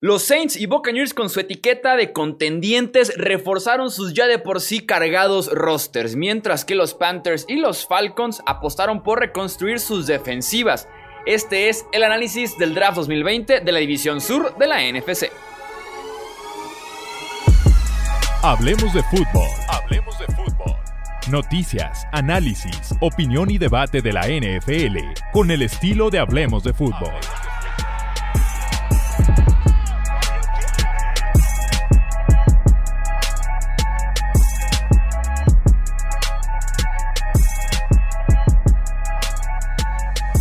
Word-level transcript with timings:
Los 0.00 0.22
Saints 0.22 0.54
y 0.54 0.66
Buccaneers 0.66 1.12
con 1.12 1.28
su 1.28 1.40
etiqueta 1.40 1.96
de 1.96 2.12
contendientes 2.12 3.12
reforzaron 3.16 3.90
sus 3.90 4.14
ya 4.14 4.28
de 4.28 4.38
por 4.38 4.60
sí 4.60 4.86
cargados 4.86 5.50
rosters, 5.52 6.14
mientras 6.14 6.64
que 6.64 6.76
los 6.76 6.94
Panthers 6.94 7.44
y 7.48 7.56
los 7.56 7.84
Falcons 7.84 8.40
apostaron 8.46 9.02
por 9.02 9.18
reconstruir 9.18 9.80
sus 9.80 10.06
defensivas. 10.06 10.88
Este 11.26 11.68
es 11.68 11.84
el 11.90 12.04
análisis 12.04 12.56
del 12.58 12.76
draft 12.76 12.94
2020 12.94 13.58
de 13.58 13.72
la 13.72 13.80
División 13.80 14.20
Sur 14.20 14.56
de 14.56 14.68
la 14.68 14.80
NFC. 14.82 15.32
Hablemos 18.42 18.94
de 18.94 19.02
fútbol. 19.02 19.50
Hablemos 19.68 20.16
de 20.20 20.26
fútbol. 20.26 20.76
Noticias, 21.28 22.06
análisis, 22.12 22.94
opinión 23.00 23.50
y 23.50 23.58
debate 23.58 24.00
de 24.00 24.12
la 24.12 24.28
NFL 24.28 24.96
con 25.32 25.50
el 25.50 25.62
estilo 25.62 26.08
de 26.08 26.20
Hablemos 26.20 26.62
de 26.62 26.72
fútbol. 26.72 27.10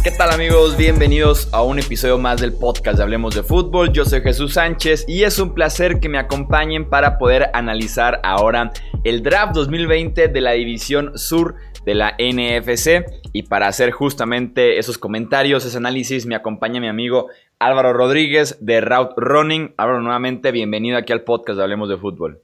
¿Qué 0.08 0.14
tal 0.18 0.32
amigos? 0.32 0.78
Bienvenidos 0.78 1.54
a 1.54 1.64
un 1.64 1.80
episodio 1.80 2.18
más 2.18 2.40
del 2.40 2.54
podcast 2.54 2.96
de 2.96 3.04
Hablemos 3.04 3.36
de 3.36 3.44
Fútbol. 3.44 3.92
Yo 3.92 4.06
soy 4.06 4.22
Jesús 4.22 4.54
Sánchez 4.54 5.04
y 5.06 5.24
es 5.24 5.38
un 5.38 5.54
placer 5.54 6.00
que 6.00 6.08
me 6.08 6.18
acompañen 6.18 6.90
para 6.90 7.18
poder 7.18 7.50
analizar 7.54 8.22
ahora 8.24 8.72
el 9.04 9.22
draft 9.22 9.54
2020 9.54 10.30
de 10.30 10.40
la 10.40 10.52
División 10.54 11.18
Sur 11.18 11.56
de 11.84 11.94
la 11.94 12.16
NFC. 12.18 13.04
Y 13.34 13.44
para 13.44 13.68
hacer 13.68 13.92
justamente 13.92 14.80
esos 14.80 14.98
comentarios, 14.98 15.66
ese 15.66 15.76
análisis, 15.76 16.26
me 16.26 16.36
acompaña 16.36 16.80
mi 16.80 16.88
amigo 16.88 17.28
Álvaro 17.60 17.92
Rodríguez 17.92 18.58
de 18.66 18.80
Route 18.80 19.14
Running. 19.18 19.74
Álvaro, 19.76 20.00
nuevamente 20.00 20.54
bienvenido 20.54 20.98
aquí 20.98 21.12
al 21.12 21.24
podcast 21.24 21.58
de 21.58 21.64
Hablemos 21.64 21.90
de 21.90 21.98
Fútbol. 21.98 22.40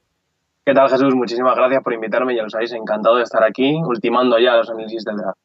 ¿Qué 0.65 0.73
tal 0.73 0.89
Jesús? 0.89 1.15
Muchísimas 1.15 1.55
gracias 1.55 1.81
por 1.81 1.93
invitarme, 1.93 2.35
ya 2.35 2.43
lo 2.43 2.49
sabéis, 2.49 2.73
encantado 2.73 3.15
de 3.15 3.23
estar 3.23 3.41
aquí, 3.41 3.79
ultimando 3.85 4.37
ya 4.37 4.57
los 4.57 4.69
análisis 4.69 5.05
del 5.05 5.15
draft. 5.15 5.42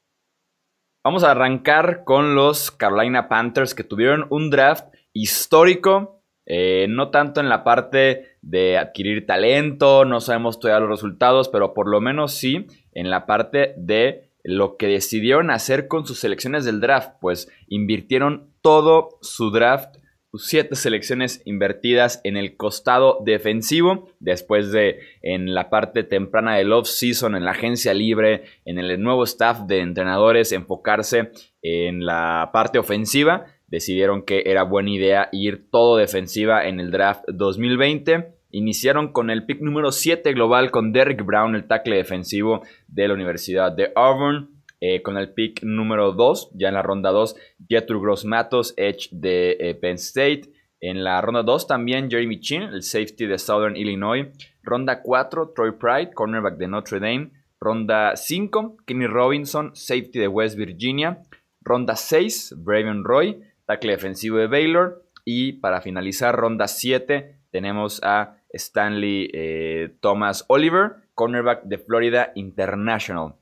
Vamos 1.04 1.22
a 1.22 1.30
arrancar 1.30 2.02
con 2.04 2.34
los 2.34 2.72
Carolina 2.72 3.28
Panthers 3.28 3.74
que 3.74 3.84
tuvieron 3.84 4.26
un 4.30 4.50
draft 4.50 4.86
histórico, 5.12 6.22
eh, 6.44 6.86
no 6.88 7.10
tanto 7.10 7.40
en 7.40 7.48
la 7.48 7.62
parte 7.62 8.36
de 8.42 8.78
adquirir 8.78 9.24
talento, 9.24 10.04
no 10.04 10.20
sabemos 10.20 10.58
todavía 10.58 10.80
los 10.80 10.90
resultados, 10.90 11.48
pero 11.50 11.72
por 11.72 11.88
lo 11.88 12.00
menos 12.00 12.34
sí 12.34 12.66
en 12.92 13.10
la 13.10 13.26
parte 13.26 13.74
de 13.76 14.30
lo 14.42 14.76
que 14.76 14.88
decidieron 14.88 15.50
hacer 15.50 15.86
con 15.86 16.04
sus 16.04 16.18
selecciones 16.18 16.64
del 16.64 16.80
draft, 16.80 17.12
pues 17.20 17.48
invirtieron 17.68 18.50
todo 18.60 19.18
su 19.22 19.50
draft 19.50 19.97
siete 20.34 20.76
selecciones 20.76 21.40
invertidas 21.44 22.20
en 22.24 22.36
el 22.36 22.56
costado 22.56 23.18
defensivo, 23.24 24.10
después 24.20 24.72
de 24.72 25.00
en 25.22 25.54
la 25.54 25.70
parte 25.70 26.04
temprana 26.04 26.56
del 26.56 26.72
off-season, 26.72 27.34
en 27.34 27.44
la 27.44 27.52
agencia 27.52 27.94
libre, 27.94 28.44
en 28.64 28.78
el 28.78 29.00
nuevo 29.02 29.24
staff 29.24 29.60
de 29.60 29.80
entrenadores, 29.80 30.52
enfocarse 30.52 31.30
en 31.62 32.04
la 32.04 32.50
parte 32.52 32.78
ofensiva. 32.78 33.46
Decidieron 33.66 34.22
que 34.22 34.42
era 34.46 34.62
buena 34.64 34.90
idea 34.90 35.28
ir 35.32 35.70
todo 35.70 35.96
defensiva 35.96 36.66
en 36.66 36.80
el 36.80 36.90
draft 36.90 37.24
2020. 37.28 38.34
Iniciaron 38.50 39.12
con 39.12 39.30
el 39.30 39.44
pick 39.44 39.60
número 39.60 39.92
7 39.92 40.32
global 40.32 40.70
con 40.70 40.92
Derek 40.92 41.24
Brown, 41.24 41.54
el 41.54 41.66
tackle 41.66 41.96
defensivo 41.96 42.62
de 42.86 43.08
la 43.08 43.14
Universidad 43.14 43.72
de 43.72 43.92
Auburn. 43.94 44.57
Eh, 44.80 45.02
con 45.02 45.18
el 45.18 45.32
pick 45.32 45.62
número 45.64 46.12
2, 46.12 46.52
ya 46.54 46.68
en 46.68 46.74
la 46.74 46.82
ronda 46.82 47.10
2, 47.10 47.34
Jethro 47.68 48.00
Gross 48.00 48.24
Matos, 48.24 48.74
Edge 48.76 49.08
de 49.10 49.56
eh, 49.58 49.74
Penn 49.74 49.96
State. 49.96 50.52
En 50.80 51.02
la 51.02 51.20
ronda 51.20 51.42
2 51.42 51.66
también 51.66 52.08
Jeremy 52.08 52.38
Chin, 52.38 52.62
el 52.62 52.82
safety 52.82 53.26
de 53.26 53.38
Southern 53.38 53.76
Illinois. 53.76 54.28
Ronda 54.62 55.02
4, 55.02 55.52
Troy 55.54 55.72
Pride, 55.72 56.12
cornerback 56.14 56.56
de 56.56 56.68
Notre 56.68 57.00
Dame. 57.00 57.30
Ronda 57.60 58.14
5, 58.14 58.76
Kenny 58.86 59.08
Robinson, 59.08 59.74
safety 59.74 60.20
de 60.20 60.28
West 60.28 60.56
Virginia. 60.56 61.22
Ronda 61.60 61.96
6, 61.96 62.54
Braven 62.58 63.02
Roy, 63.02 63.42
tackle 63.66 63.92
defensivo 63.92 64.36
de 64.36 64.46
Baylor. 64.46 65.02
Y 65.24 65.54
para 65.54 65.80
finalizar, 65.80 66.36
ronda 66.36 66.68
7, 66.68 67.34
tenemos 67.50 68.00
a 68.04 68.36
Stanley 68.52 69.28
eh, 69.34 69.96
Thomas 70.00 70.44
Oliver, 70.46 70.92
cornerback 71.14 71.64
de 71.64 71.78
Florida 71.78 72.30
International 72.36 73.34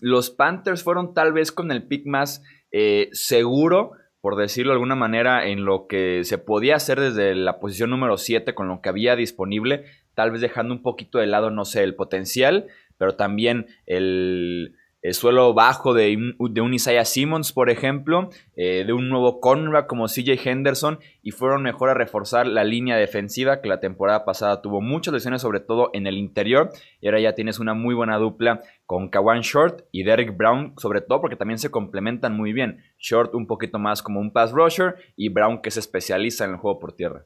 los 0.00 0.30
Panthers 0.30 0.82
fueron 0.82 1.14
tal 1.14 1.32
vez 1.32 1.52
con 1.52 1.70
el 1.70 1.86
pick 1.86 2.06
más 2.06 2.42
eh, 2.72 3.08
seguro, 3.12 3.92
por 4.20 4.36
decirlo 4.36 4.72
de 4.72 4.74
alguna 4.74 4.96
manera, 4.96 5.46
en 5.46 5.64
lo 5.64 5.86
que 5.86 6.24
se 6.24 6.38
podía 6.38 6.76
hacer 6.76 7.00
desde 7.00 7.34
la 7.34 7.58
posición 7.58 7.90
número 7.90 8.16
7 8.16 8.54
con 8.54 8.68
lo 8.68 8.80
que 8.82 8.88
había 8.88 9.16
disponible, 9.16 9.84
tal 10.14 10.30
vez 10.30 10.40
dejando 10.40 10.74
un 10.74 10.82
poquito 10.82 11.18
de 11.18 11.26
lado, 11.26 11.50
no 11.50 11.64
sé, 11.64 11.82
el 11.82 11.94
potencial, 11.94 12.66
pero 12.98 13.16
también 13.16 13.66
el, 13.86 14.76
el 15.02 15.14
suelo 15.14 15.54
bajo 15.54 15.94
de, 15.94 16.16
un 16.38 16.74
Isaiah 16.74 17.04
Simmons, 17.04 17.52
por 17.52 17.70
ejemplo, 17.70 18.30
eh, 18.56 18.84
de 18.86 18.92
un 18.92 19.08
nuevo 19.08 19.40
cornerback 19.40 19.86
como 19.86 20.06
CJ 20.06 20.46
Henderson, 20.46 20.98
y 21.22 21.30
fueron 21.30 21.62
mejor 21.62 21.88
a 21.88 21.94
reforzar 21.94 22.46
la 22.46 22.64
línea 22.64 22.96
defensiva 22.96 23.60
que 23.60 23.68
la 23.68 23.80
temporada 23.80 24.24
pasada 24.24 24.60
tuvo 24.60 24.80
muchas 24.80 25.14
lesiones, 25.14 25.42
sobre 25.42 25.60
todo 25.60 25.90
en 25.94 26.06
el 26.06 26.18
interior, 26.18 26.70
y 27.00 27.06
ahora 27.06 27.20
ya 27.20 27.34
tienes 27.34 27.58
una 27.58 27.74
muy 27.74 27.94
buena 27.94 28.18
dupla 28.18 28.60
con 28.84 29.08
Kawan 29.08 29.40
Short 29.40 29.84
y 29.90 30.02
Derek 30.02 30.36
Brown, 30.36 30.74
sobre 30.76 31.00
todo 31.00 31.20
porque 31.20 31.36
también 31.36 31.58
se 31.58 31.70
complementan 31.70 32.36
muy 32.36 32.52
bien. 32.52 32.82
Short 32.98 33.34
un 33.34 33.46
poquito 33.46 33.78
más 33.78 34.02
como 34.02 34.20
un 34.20 34.32
pass 34.32 34.52
rusher 34.52 34.96
y 35.16 35.28
Brown 35.30 35.62
que 35.62 35.70
se 35.70 35.80
especializa 35.80 36.44
en 36.44 36.52
el 36.52 36.56
juego 36.56 36.78
por 36.78 36.92
tierra. 36.92 37.24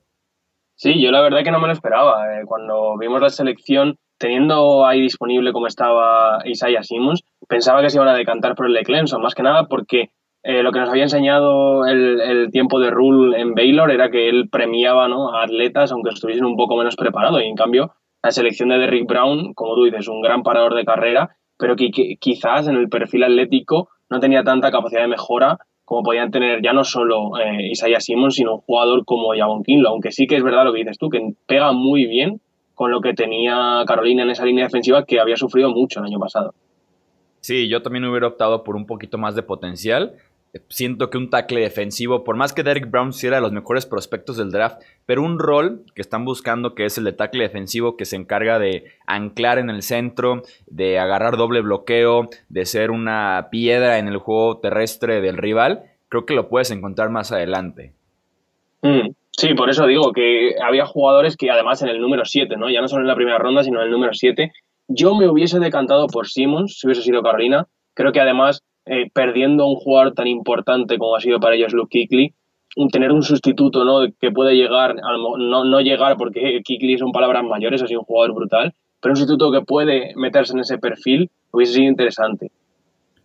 Sí, 0.77 1.01
yo 1.01 1.11
la 1.11 1.21
verdad 1.21 1.45
que 1.45 1.51
no 1.51 1.61
me 1.61 1.69
lo 1.69 1.73
esperaba. 1.73 2.41
Eh, 2.41 2.45
cuando 2.47 2.97
vimos 2.99 3.21
la 3.21 3.29
selección, 3.29 3.97
teniendo 4.19 4.87
ahí 4.87 5.01
disponible 5.01 5.53
como 5.53 5.67
estaba 5.67 6.41
Isaiah 6.45 6.83
Simmons, 6.83 7.23
pensaba 7.49 7.83
que 7.83 7.91
se 7.91 7.99
iban 7.99 8.09
a 8.09 8.15
decantar 8.15 8.55
por 8.55 8.67
el 8.67 8.75
de 8.75 8.83
Clemson, 8.83 9.23
más 9.23 9.35
que 9.35 9.43
nada 9.43 9.67
porque 9.69 10.11
eh, 10.43 10.63
lo 10.63 10.73
que 10.73 10.81
nos 10.81 10.91
había 10.91 11.05
enseñado 11.05 11.87
el, 11.87 12.51
tiempo 12.51 12.79
de 12.79 12.91
Rule 12.91 13.41
en 13.41 13.55
Baylor 13.55 13.91
era 13.91 14.11
que 14.11 14.29
él 14.29 14.49
premiaba 14.51 15.07
a 15.07 15.43
atletas 15.43 15.91
aunque 15.91 16.11
estuviesen 16.11 16.45
un 16.45 16.57
poco 16.57 16.77
menos 16.77 16.97
preparados. 16.97 17.41
Y 17.43 17.47
en 17.47 17.57
cambio, 17.57 17.95
la 18.23 18.31
selección 18.31 18.69
de 18.69 18.79
Derrick 18.79 19.09
Brown, 19.09 19.55
como 19.55 19.75
tú 19.75 19.85
dices, 19.85 20.09
un 20.09 20.21
gran 20.21 20.43
parador 20.43 20.75
de 20.75 20.85
carrera, 20.85 21.37
pero 21.57 21.77
que, 21.77 21.91
quizás 22.21 22.69
en 22.69 22.77
el 22.77 22.89
perfil 22.89 23.25
atlético 23.25 23.89
no 24.11 24.21
tenía 24.21 24.45
tanta 24.45 24.71
capacidad 24.71 25.03
de 25.03 25.09
mejora 25.09 25.59
como 25.85 26.03
podían 26.03 26.31
tener 26.31 26.63
ya 26.63 26.73
no 26.73 26.85
solo 26.85 27.39
eh, 27.39 27.71
Isaiah 27.71 28.01
Simmons, 28.01 28.37
sino 28.37 28.57
un 28.57 28.61
jugador 28.61 29.05
como 29.05 29.35
Javon 29.37 29.63
Kinlo, 29.63 29.91
aunque 29.91 30.13
sí 30.13 30.27
que 30.27 30.37
es 30.37 30.43
verdad 30.43 30.65
lo 30.65 30.73
que 30.73 30.81
dices 30.81 30.99
tú, 30.99 31.11
que 31.11 31.35
pega 31.47 31.73
muy 31.73 32.07
bien 32.07 32.41
con 32.75 32.91
lo 32.91 33.01
que 33.01 33.15
tenía 33.15 33.85
Carolina 33.87 34.23
en 34.25 34.31
esa 34.31 34.45
línea 34.45 34.65
defensiva 34.65 35.05
que 35.05 35.21
había 35.21 35.37
sufrido 35.37 35.71
mucho 35.71 36.01
el 36.01 36.07
año 36.07 36.19
pasado. 36.19 36.55
Sí, 37.41 37.69
yo 37.69 37.83
también 37.83 38.05
hubiera 38.07 38.27
optado 38.27 38.65
por 38.65 38.75
un 38.75 38.87
poquito 38.87 39.19
más 39.19 39.35
de 39.35 39.43
potencial. 39.43 40.15
Siento 40.69 41.11
que 41.11 41.19
un 41.19 41.31
tackle 41.31 41.61
defensivo, 41.61 42.23
por 42.23 42.37
más 42.37 42.53
que 42.53 42.63
Derek 42.63 42.91
Brown 42.91 43.13
sí 43.13 43.29
de 43.29 43.41
los 43.41 43.53
mejores 43.53 43.87
prospectos 43.87 44.37
del 44.37 44.53
draft, 44.53 44.83
pero 45.05 45.23
un 45.23 45.39
rol 45.39 45.85
que 45.95 46.03
están 46.03 46.25
buscando 46.25 46.75
que 46.75 46.85
es 46.85 46.97
el 46.97 47.05
de 47.05 47.13
tackle 47.13 47.43
defensivo 47.43 47.97
que 47.97 48.05
se 48.05 48.17
encarga 48.17 48.59
de 48.59 48.85
anclar 49.07 49.59
en 49.59 49.69
el 49.69 49.83
centro, 49.83 50.43
de 50.67 50.99
agarrar 50.99 51.37
doble 51.37 51.61
bloqueo, 51.61 52.29
de 52.49 52.67
ser 52.67 52.91
una 52.91 53.49
piedra 53.51 53.99
en 53.99 54.09
el 54.09 54.19
juego 54.19 54.59
terrestre 54.59 55.21
del 55.21 55.39
rival, 55.39 55.83
creo 56.09 56.27
que 56.27 56.35
lo 56.35 56.49
puedes 56.49 56.71
encontrar 56.71 57.11
más 57.11 57.33
adelante. 57.33 57.93
Mm, 58.83 59.09
sí, 59.33 59.55
por 59.55 59.71
eso 59.71 59.87
digo 59.87 60.13
que 60.13 60.55
había 60.63 60.87
jugadores 60.87 61.37
que 61.37 61.51
además 61.51 61.83
en 61.83 61.89
el 61.89 62.01
número 62.01 62.25
7, 62.25 62.57
¿no? 62.57 62.71
Ya 62.71 62.81
no 62.81 62.87
solo 62.87 63.03
en 63.03 63.09
la 63.09 63.17
primera 63.17 63.39
ronda, 63.39 63.65
sino 63.65 63.81
en 63.81 63.87
el 63.87 63.91
número 63.91 64.13
7, 64.15 64.53
yo 64.89 65.15
me 65.17 65.29
hubiese 65.29 65.59
decantado 65.59 66.07
por 66.07 66.29
Simmons 66.29 66.79
si 66.79 66.87
hubiese 66.87 67.03
sido 67.03 67.23
Carolina. 67.23 67.67
Creo 67.95 68.13
que 68.13 68.21
además, 68.21 68.63
eh, 68.87 69.11
perdiendo 69.13 69.65
a 69.65 69.69
un 69.69 69.77
jugador 69.77 70.13
tan 70.13 70.27
importante 70.27 70.99
como 70.99 71.17
ha 71.17 71.21
sido 71.21 71.41
para 71.41 71.55
ellos 71.55 71.73
Luke 71.73 71.89
Kuechly, 71.91 72.35
tener 72.91 73.13
un 73.13 73.23
sustituto 73.23 73.85
¿no? 73.85 74.07
que 74.21 74.31
puede 74.31 74.55
llegar, 74.55 74.97
no, 74.97 75.65
no 75.65 75.81
llegar 75.81 76.17
porque 76.17 76.61
Kuechly 76.67 76.99
son 76.99 77.13
palabras 77.13 77.45
mayores, 77.45 77.83
ha 77.83 77.87
sido 77.87 78.01
un 78.01 78.07
jugador 78.07 78.35
brutal, 78.35 78.75
pero 79.01 79.13
un 79.13 79.17
sustituto 79.17 79.51
que 79.53 79.63
puede 79.63 80.13
meterse 80.17 80.53
en 80.53 80.61
ese 80.61 80.79
perfil 80.79 81.31
hubiese 81.51 81.75
sido 81.75 81.89
interesante. 81.89 82.51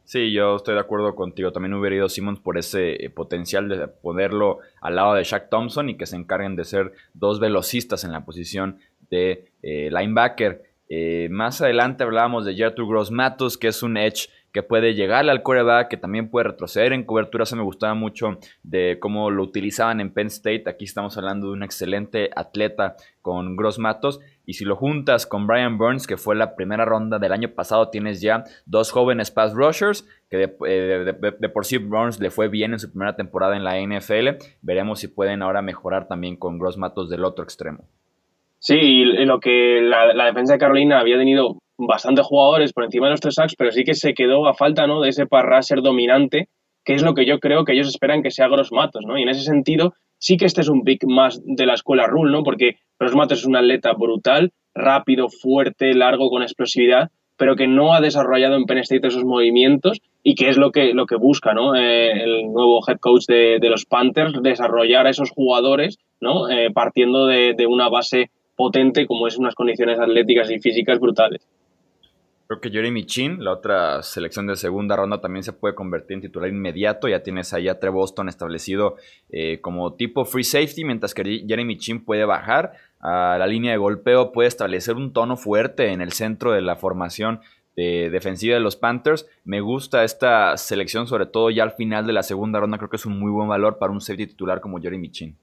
Sí, 0.05 0.31
yo 0.31 0.55
estoy 0.55 0.73
de 0.73 0.79
acuerdo 0.79 1.13
contigo. 1.13 1.51
También 1.51 1.75
hubiera 1.75 1.97
ido 1.97 2.09
Simmons 2.09 2.39
por 2.39 2.57
ese 2.57 2.93
eh, 2.93 3.09
potencial 3.11 3.69
de 3.69 3.87
ponerlo 3.87 4.57
al 4.81 4.95
lado 4.95 5.13
de 5.13 5.23
Shaq 5.23 5.49
Thompson 5.49 5.89
y 5.89 5.97
que 5.97 6.07
se 6.07 6.15
encarguen 6.15 6.55
de 6.55 6.63
ser 6.63 6.93
dos 7.13 7.39
velocistas 7.39 8.03
en 8.03 8.11
la 8.11 8.25
posición 8.25 8.79
de 9.11 9.45
eh, 9.61 9.89
linebacker. 9.91 10.63
Más 11.29 11.61
adelante 11.61 12.03
hablábamos 12.03 12.45
de 12.45 12.55
Gertrude 12.55 12.89
Gross 12.89 13.11
Matos, 13.11 13.59
que 13.59 13.67
es 13.67 13.83
un 13.83 13.95
edge 13.95 14.29
que 14.51 14.63
puede 14.63 14.93
llegarle 14.93 15.31
al 15.31 15.43
quarterback, 15.43 15.89
que 15.89 15.97
también 15.97 16.29
puede 16.29 16.47
retroceder 16.49 16.93
en 16.93 17.03
cobertura. 17.03 17.43
Eso 17.43 17.55
me 17.55 17.63
gustaba 17.63 17.93
mucho 17.93 18.39
de 18.63 18.97
cómo 18.99 19.29
lo 19.29 19.43
utilizaban 19.43 19.99
en 19.99 20.11
Penn 20.11 20.27
State. 20.27 20.63
Aquí 20.67 20.85
estamos 20.85 21.17
hablando 21.17 21.47
de 21.47 21.53
un 21.53 21.63
excelente 21.63 22.29
atleta 22.35 22.95
con 23.21 23.55
Gross 23.55 23.79
Matos. 23.79 24.19
Y 24.45 24.53
si 24.53 24.65
lo 24.65 24.75
juntas 24.75 25.27
con 25.27 25.45
Brian 25.45 25.77
Burns, 25.77 26.07
que 26.07 26.17
fue 26.17 26.35
la 26.35 26.55
primera 26.55 26.83
ronda 26.83 27.19
del 27.19 27.31
año 27.31 27.49
pasado, 27.49 27.89
tienes 27.89 28.21
ya 28.21 28.43
dos 28.65 28.91
jóvenes 28.91 29.29
pass 29.29 29.53
rushers, 29.53 30.07
que 30.29 30.37
de, 30.37 30.55
eh, 30.67 31.49
por 31.49 31.65
sí 31.65 31.77
Burns 31.77 32.19
le 32.19 32.31
fue 32.31 32.47
bien 32.47 32.73
en 32.73 32.79
su 32.79 32.89
primera 32.89 33.15
temporada 33.15 33.55
en 33.55 33.63
la 33.63 33.79
NFL. 33.79 34.39
Veremos 34.61 34.99
si 34.99 35.07
pueden 35.07 35.43
ahora 35.43 35.61
mejorar 35.61 36.07
también 36.07 36.35
con 36.35 36.57
Gross 36.57 36.77
Matos 36.77 37.09
del 37.09 37.25
otro 37.25 37.43
extremo. 37.43 37.85
Sí, 38.57 38.75
y 38.75 39.25
lo 39.25 39.39
que 39.39 39.79
la, 39.81 40.13
la 40.13 40.25
defensa 40.25 40.53
de 40.53 40.59
Carolina 40.59 40.99
había 40.99 41.17
tenido 41.17 41.59
bastantes 41.87 42.25
jugadores 42.25 42.73
por 42.73 42.83
encima 42.83 43.07
de 43.07 43.11
los 43.11 43.21
tres 43.21 43.35
sacks, 43.35 43.55
pero 43.57 43.71
sí 43.71 43.83
que 43.83 43.93
se 43.93 44.13
quedó 44.13 44.47
a 44.47 44.53
falta 44.53 44.85
¿no? 44.87 45.01
de 45.01 45.09
ese 45.09 45.25
parrasher 45.25 45.81
dominante, 45.81 46.49
que 46.83 46.93
es 46.93 47.03
lo 47.03 47.13
que 47.13 47.25
yo 47.25 47.39
creo 47.39 47.65
que 47.65 47.73
ellos 47.73 47.87
esperan 47.87 48.21
que 48.21 48.31
sea 48.31 48.47
Gross 48.47 48.71
Matos, 48.71 49.05
¿no? 49.05 49.17
Y 49.17 49.23
en 49.23 49.29
ese 49.29 49.41
sentido, 49.41 49.93
sí 50.17 50.37
que 50.37 50.45
este 50.45 50.61
es 50.61 50.69
un 50.69 50.83
pick 50.83 51.05
más 51.05 51.41
de 51.45 51.65
la 51.65 51.73
escuela 51.73 52.07
Rule, 52.07 52.31
¿no? 52.31 52.43
Porque 52.43 52.77
Gross 52.99 53.15
Matos 53.15 53.39
es 53.39 53.45
un 53.45 53.55
atleta 53.55 53.93
brutal, 53.93 54.51
rápido, 54.73 55.29
fuerte, 55.29 55.93
largo, 55.93 56.29
con 56.29 56.41
explosividad, 56.41 57.09
pero 57.37 57.55
que 57.55 57.67
no 57.67 57.93
ha 57.93 58.01
desarrollado 58.01 58.55
en 58.55 58.65
Penn 58.65 58.79
State 58.79 59.07
esos 59.07 59.23
movimientos 59.23 60.01
y 60.23 60.35
que 60.35 60.49
es 60.49 60.57
lo 60.57 60.71
que, 60.71 60.93
lo 60.93 61.05
que 61.05 61.15
busca 61.15 61.53
¿no? 61.53 61.75
Eh, 61.75 62.23
el 62.23 62.51
nuevo 62.51 62.81
head 62.87 62.97
coach 62.99 63.25
de, 63.27 63.59
los 63.69 63.85
Panthers, 63.85 64.33
desarrollar 64.41 65.07
a 65.07 65.09
esos 65.09 65.31
jugadores 65.31 65.99
¿no? 66.19 66.49
Eh, 66.49 66.69
partiendo 66.73 67.27
de, 67.27 67.53
de 67.55 67.65
una 67.65 67.87
base 67.87 68.29
potente 68.57 69.07
como 69.07 69.25
es 69.25 69.37
unas 69.37 69.55
condiciones 69.55 69.99
atléticas 69.99 70.51
y 70.51 70.59
físicas 70.59 70.99
brutales. 70.99 71.47
Creo 72.49 72.61
que 72.61 72.71
Jeremy 72.71 73.05
Chin, 73.05 73.43
la 73.43 73.51
otra 73.51 74.01
selección 74.01 74.47
de 74.47 74.55
segunda 74.55 74.95
ronda, 74.95 75.21
también 75.21 75.43
se 75.43 75.53
puede 75.53 75.75
convertir 75.75 76.15
en 76.15 76.21
titular 76.21 76.49
inmediato. 76.49 77.07
Ya 77.07 77.21
tienes 77.21 77.53
ahí 77.53 77.67
a 77.67 77.79
Trevor 77.79 77.99
Boston 77.99 78.27
establecido 78.27 78.95
eh, 79.29 79.61
como 79.61 79.93
tipo 79.93 80.25
free 80.25 80.43
safety, 80.43 80.83
mientras 80.83 81.13
que 81.13 81.45
Jeremy 81.47 81.77
Chin 81.77 82.03
puede 82.03 82.25
bajar 82.25 82.73
a 83.01 83.37
la 83.37 83.45
línea 83.45 83.73
de 83.73 83.77
golpeo, 83.77 84.31
puede 84.31 84.47
establecer 84.47 84.95
un 84.95 85.13
tono 85.13 85.37
fuerte 85.37 85.91
en 85.91 86.01
el 86.01 86.11
centro 86.11 86.51
de 86.51 86.63
la 86.63 86.75
formación 86.75 87.39
de 87.75 88.09
defensiva 88.09 88.55
de 88.55 88.61
los 88.61 88.75
Panthers. 88.75 89.27
Me 89.43 89.61
gusta 89.61 90.03
esta 90.03 90.57
selección, 90.57 91.05
sobre 91.05 91.27
todo 91.27 91.51
ya 91.51 91.61
al 91.61 91.73
final 91.73 92.07
de 92.07 92.13
la 92.13 92.23
segunda 92.23 92.59
ronda. 92.59 92.79
Creo 92.79 92.89
que 92.89 92.95
es 92.95 93.05
un 93.05 93.19
muy 93.19 93.29
buen 93.29 93.47
valor 93.47 93.77
para 93.77 93.93
un 93.93 94.01
safety 94.01 94.25
titular 94.25 94.59
como 94.59 94.81
Jeremy 94.81 95.11
Chin. 95.11 95.37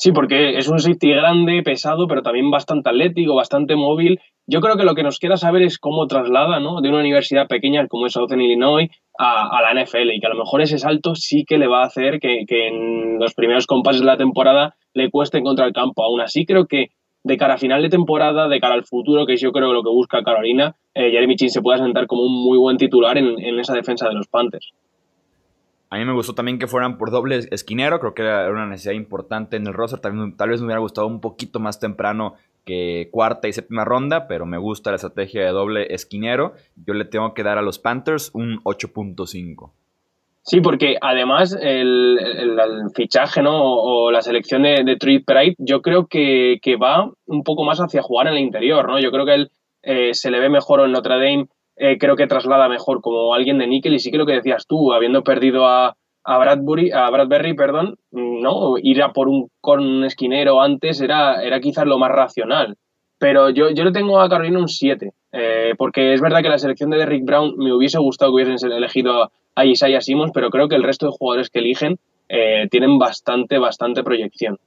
Sí, 0.00 0.12
porque 0.12 0.56
es 0.56 0.68
un 0.68 0.78
safety 0.78 1.10
grande, 1.10 1.60
pesado, 1.64 2.06
pero 2.06 2.22
también 2.22 2.52
bastante 2.52 2.88
atlético, 2.88 3.34
bastante 3.34 3.74
móvil. 3.74 4.20
Yo 4.46 4.60
creo 4.60 4.76
que 4.76 4.84
lo 4.84 4.94
que 4.94 5.02
nos 5.02 5.18
queda 5.18 5.36
saber 5.36 5.62
es 5.62 5.76
cómo 5.76 6.06
traslada 6.06 6.60
¿no? 6.60 6.80
de 6.80 6.88
una 6.88 7.00
universidad 7.00 7.48
pequeña 7.48 7.88
como 7.88 8.06
es 8.06 8.12
Southern 8.12 8.40
Illinois 8.40 8.88
a, 9.18 9.60
la 9.60 9.82
NFL 9.82 10.12
y 10.12 10.20
que 10.20 10.26
a 10.26 10.30
lo 10.30 10.38
mejor 10.38 10.62
ese 10.62 10.78
salto 10.78 11.16
sí 11.16 11.44
que 11.44 11.58
le 11.58 11.66
va 11.66 11.82
a 11.82 11.86
hacer 11.86 12.20
que, 12.20 12.44
en 12.48 13.18
los 13.18 13.34
primeros 13.34 13.66
compases 13.66 14.00
de 14.00 14.06
la 14.06 14.16
temporada 14.16 14.76
le 14.94 15.10
cueste 15.10 15.38
encontrar 15.38 15.66
el 15.66 15.74
campo. 15.74 16.04
Aún 16.04 16.20
así, 16.20 16.46
creo 16.46 16.66
que 16.66 16.90
de 17.24 17.36
cara 17.36 17.54
a 17.54 17.58
final 17.58 17.82
de 17.82 17.88
temporada, 17.88 18.46
de 18.46 18.60
cara 18.60 18.74
al 18.74 18.84
futuro, 18.84 19.26
que 19.26 19.32
es 19.32 19.40
yo 19.40 19.50
creo 19.50 19.72
lo 19.72 19.82
que 19.82 19.90
busca 19.90 20.22
Carolina, 20.22 20.76
eh, 20.94 21.10
Jeremy 21.10 21.34
Chin 21.34 21.50
se 21.50 21.60
pueda 21.60 21.78
sentar 21.78 22.06
como 22.06 22.22
un 22.22 22.44
muy 22.44 22.56
buen 22.56 22.76
titular 22.76 23.18
en, 23.18 23.36
en 23.40 23.58
esa 23.58 23.74
defensa 23.74 24.08
de 24.08 24.14
los 24.14 24.28
Panthers. 24.28 24.72
A 25.90 25.96
mí 25.96 26.04
me 26.04 26.12
gustó 26.12 26.34
también 26.34 26.58
que 26.58 26.66
fueran 26.66 26.98
por 26.98 27.10
doble 27.10 27.48
esquinero, 27.50 27.98
creo 27.98 28.14
que 28.14 28.22
era 28.22 28.50
una 28.50 28.66
necesidad 28.66 28.94
importante 28.94 29.56
en 29.56 29.66
el 29.66 29.72
roster. 29.72 30.00
Tal 30.00 30.48
vez 30.48 30.60
me 30.60 30.66
hubiera 30.66 30.80
gustado 30.80 31.06
un 31.06 31.20
poquito 31.20 31.60
más 31.60 31.80
temprano 31.80 32.34
que 32.66 33.08
cuarta 33.10 33.48
y 33.48 33.54
séptima 33.54 33.86
ronda, 33.86 34.28
pero 34.28 34.44
me 34.44 34.58
gusta 34.58 34.90
la 34.90 34.96
estrategia 34.96 35.42
de 35.42 35.50
doble 35.50 35.94
esquinero. 35.94 36.52
Yo 36.84 36.92
le 36.92 37.06
tengo 37.06 37.32
que 37.32 37.42
dar 37.42 37.56
a 37.56 37.62
los 37.62 37.78
Panthers 37.78 38.30
un 38.34 38.62
8.5. 38.64 39.70
Sí, 40.42 40.60
porque 40.60 40.96
además 41.00 41.56
el, 41.58 42.18
fichaje 42.94 43.42
¿no? 43.42 43.52
o, 43.54 44.10
la 44.10 44.20
selección 44.20 44.62
de, 44.62 44.82
de 44.84 44.96
Tree 44.96 45.20
Pride, 45.20 45.56
yo 45.58 45.80
creo 45.80 46.06
que, 46.06 46.58
va 46.82 47.10
un 47.26 47.42
poro 47.42 47.64
más 47.64 47.78
hacia 47.80 48.02
jugar 48.02 48.26
en 48.26 48.34
el 48.34 48.40
interior. 48.40 48.86
¿no? 48.86 48.98
Yo 48.98 49.10
creo 49.10 49.24
que 49.24 49.34
él 49.34 49.50
eh, 49.82 50.12
se 50.12 50.30
le 50.30 50.38
ve 50.38 50.50
mejor 50.50 50.80
en 50.80 50.92
Notre 50.92 51.14
Dame 51.14 51.48
eh, 51.78 51.96
creo 51.98 52.16
que 52.16 52.26
traslada 52.26 52.68
mejor 52.68 53.00
como 53.00 53.34
alguien 53.34 53.58
de 53.58 53.66
níquel 53.66 53.94
y 53.94 53.98
sí 53.98 54.10
que 54.10 54.18
lo 54.18 54.26
que 54.26 54.34
decías 54.34 54.66
tú, 54.66 54.92
habiendo 54.92 55.22
perdido 55.22 55.66
a, 55.66 55.96
a 56.24 56.38
Bradbury, 56.38 56.90
a 56.90 57.08
Bradbury, 57.08 57.54
perdón, 57.54 57.96
no, 58.10 58.74
ir 58.82 59.02
a 59.02 59.12
por 59.12 59.28
un 59.28 59.48
con 59.60 60.04
esquinero 60.04 60.60
antes 60.60 61.00
era, 61.00 61.42
era 61.42 61.60
quizás 61.60 61.86
lo 61.86 61.98
más 61.98 62.10
racional. 62.10 62.76
Pero 63.18 63.50
yo, 63.50 63.70
yo 63.70 63.84
le 63.84 63.92
tengo 63.92 64.20
a 64.20 64.28
Carolina 64.28 64.58
un 64.58 64.68
7, 64.68 65.12
eh, 65.32 65.74
porque 65.76 66.14
es 66.14 66.20
verdad 66.20 66.42
que 66.42 66.48
la 66.48 66.58
selección 66.58 66.90
de 66.90 66.98
Derrick 66.98 67.24
Brown 67.24 67.54
me 67.56 67.72
hubiese 67.72 67.98
gustado 67.98 68.30
que 68.30 68.42
hubiesen 68.44 68.70
elegido 68.70 69.30
a 69.54 69.64
Isaiah 69.64 70.00
Simmons, 70.00 70.30
pero 70.32 70.50
creo 70.50 70.68
que 70.68 70.76
el 70.76 70.84
resto 70.84 71.06
de 71.06 71.12
jugadores 71.18 71.50
que 71.50 71.58
eligen 71.58 71.98
eh, 72.28 72.68
tienen 72.70 72.98
bastante, 72.98 73.58
bastante 73.58 74.04
proyección. 74.04 74.58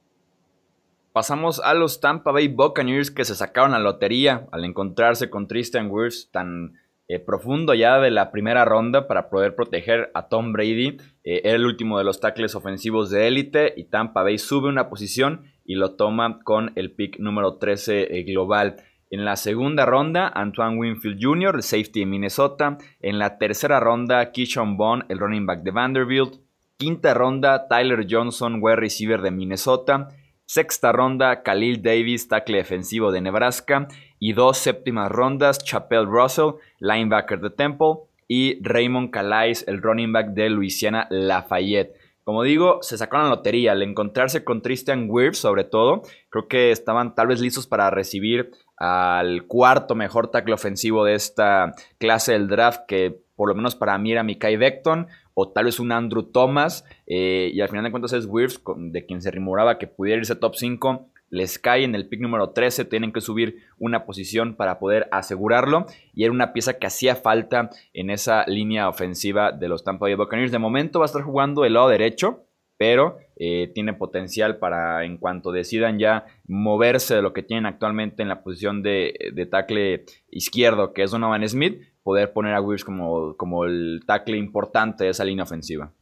Pasamos 1.12 1.60
a 1.60 1.74
los 1.74 2.00
Tampa 2.00 2.32
Bay 2.32 2.48
Buccaneers 2.48 3.10
que 3.10 3.24
se 3.24 3.34
sacaron 3.34 3.72
la 3.72 3.78
lotería 3.78 4.46
al 4.50 4.64
encontrarse 4.64 5.30
con 5.30 5.46
Tristan 5.46 5.90
Wirfs 5.90 6.30
tan 6.30 6.72
eh, 7.08 7.18
profundo 7.18 7.74
ya 7.74 7.98
de 7.98 8.10
la 8.10 8.30
primera 8.30 8.64
ronda 8.64 9.06
para 9.06 9.28
poder 9.28 9.54
proteger 9.54 10.10
a 10.14 10.28
Tom 10.28 10.52
Brady. 10.52 10.98
Eh, 11.24 11.42
era 11.44 11.56
el 11.56 11.66
último 11.66 11.98
de 11.98 12.04
los 12.04 12.20
tackles 12.20 12.54
ofensivos 12.54 13.10
de 13.10 13.26
élite 13.26 13.74
y 13.76 13.84
Tampa 13.84 14.22
Bay 14.22 14.38
sube 14.38 14.68
una 14.68 14.88
posición 14.88 15.42
y 15.64 15.74
lo 15.74 15.96
toma 15.96 16.40
con 16.44 16.72
el 16.76 16.92
pick 16.92 17.18
número 17.18 17.58
13 17.58 18.18
eh, 18.18 18.22
global. 18.22 18.76
En 19.10 19.24
la 19.24 19.36
segunda 19.36 19.84
ronda, 19.84 20.28
Antoine 20.28 20.78
Winfield 20.78 21.18
Jr., 21.20 21.56
el 21.56 21.62
safety 21.62 22.00
de 22.00 22.06
Minnesota. 22.06 22.78
En 23.00 23.18
la 23.18 23.36
tercera 23.36 23.78
ronda, 23.78 24.32
Keyshawn 24.32 24.78
Bond, 24.78 25.04
el 25.10 25.18
running 25.18 25.44
back 25.44 25.62
de 25.62 25.70
Vanderbilt. 25.70 26.40
Quinta 26.78 27.12
ronda, 27.12 27.68
Tyler 27.68 28.06
Johnson, 28.08 28.58
wide 28.62 28.76
receiver 28.76 29.20
de 29.20 29.30
Minnesota. 29.30 30.08
Sexta 30.46 30.92
ronda, 30.92 31.42
Khalil 31.42 31.82
Davis, 31.82 32.28
tackle 32.28 32.56
defensivo 32.56 33.12
de 33.12 33.20
Nebraska 33.20 33.86
y 34.22 34.34
dos 34.34 34.56
séptimas 34.56 35.10
rondas, 35.10 35.58
Chapel 35.64 36.06
Russell, 36.06 36.52
linebacker 36.78 37.40
de 37.40 37.50
Temple, 37.50 37.94
y 38.28 38.62
Raymond 38.62 39.10
Calais, 39.10 39.64
el 39.66 39.82
running 39.82 40.12
back 40.12 40.28
de 40.28 40.48
Louisiana 40.48 41.08
Lafayette. 41.10 41.96
Como 42.22 42.44
digo, 42.44 42.78
se 42.82 42.96
sacaron 42.96 43.28
la 43.28 43.34
lotería 43.34 43.72
al 43.72 43.82
encontrarse 43.82 44.44
con 44.44 44.62
Tristan 44.62 45.08
Wirfs, 45.10 45.38
sobre 45.38 45.64
todo. 45.64 46.02
Creo 46.28 46.46
que 46.46 46.70
estaban 46.70 47.16
tal 47.16 47.26
vez 47.26 47.40
listos 47.40 47.66
para 47.66 47.90
recibir 47.90 48.52
al 48.76 49.48
cuarto 49.48 49.96
mejor 49.96 50.30
tackle 50.30 50.54
ofensivo 50.54 51.04
de 51.04 51.14
esta 51.14 51.72
clase 51.98 52.34
del 52.34 52.46
draft, 52.46 52.82
que 52.86 53.18
por 53.34 53.48
lo 53.48 53.56
menos 53.56 53.74
para 53.74 53.98
mí 53.98 54.12
era 54.12 54.22
Mikai 54.22 54.56
Beckton, 54.56 55.08
o 55.34 55.48
tal 55.48 55.64
vez 55.64 55.80
un 55.80 55.90
Andrew 55.90 56.22
Thomas. 56.22 56.84
Eh, 57.08 57.50
y 57.52 57.60
al 57.60 57.70
final 57.70 57.82
de 57.82 57.90
cuentas 57.90 58.12
es 58.12 58.26
Wirfs, 58.26 58.62
de 58.76 59.04
quien 59.04 59.20
se 59.20 59.32
rumoraba 59.32 59.78
que 59.78 59.88
pudiera 59.88 60.20
irse 60.20 60.36
top 60.36 60.54
5 60.54 61.08
les 61.32 61.58
cae 61.58 61.84
en 61.84 61.94
el 61.94 62.08
pick 62.08 62.20
número 62.20 62.50
13, 62.50 62.84
tienen 62.84 63.10
que 63.10 63.22
subir 63.22 63.64
una 63.78 64.04
posición 64.04 64.54
para 64.54 64.78
poder 64.78 65.08
asegurarlo 65.10 65.86
y 66.14 66.24
era 66.24 66.32
una 66.32 66.52
pieza 66.52 66.74
que 66.74 66.86
hacía 66.86 67.16
falta 67.16 67.70
en 67.94 68.10
esa 68.10 68.44
línea 68.46 68.86
ofensiva 68.86 69.50
de 69.50 69.66
los 69.66 69.82
Tampa 69.82 70.04
Bay 70.04 70.14
Buccaneers. 70.14 70.52
De 70.52 70.58
momento 70.58 70.98
va 70.98 71.06
a 71.06 71.06
estar 71.06 71.22
jugando 71.22 71.62
del 71.62 71.72
lado 71.72 71.88
derecho, 71.88 72.44
pero 72.76 73.16
eh, 73.36 73.72
tiene 73.74 73.94
potencial 73.94 74.58
para 74.58 75.04
en 75.04 75.16
cuanto 75.16 75.52
decidan 75.52 75.98
ya 75.98 76.26
moverse 76.46 77.14
de 77.14 77.22
lo 77.22 77.32
que 77.32 77.42
tienen 77.42 77.64
actualmente 77.64 78.20
en 78.20 78.28
la 78.28 78.42
posición 78.42 78.82
de, 78.82 79.48
tackle 79.50 80.04
izquierdo, 80.30 80.92
que 80.92 81.02
es 81.02 81.12
Donovan 81.12 81.48
Smith, 81.48 81.80
poder 82.02 82.34
poner 82.34 82.52
a 82.52 82.60
Wills 82.60 82.84
como, 82.84 83.38
como 83.38 83.64
el 83.64 84.02
tackle 84.06 84.36
importante 84.36 85.04
de 85.04 85.10
esa 85.10 85.24
línea 85.24 85.44
ofensiva. 85.44 85.94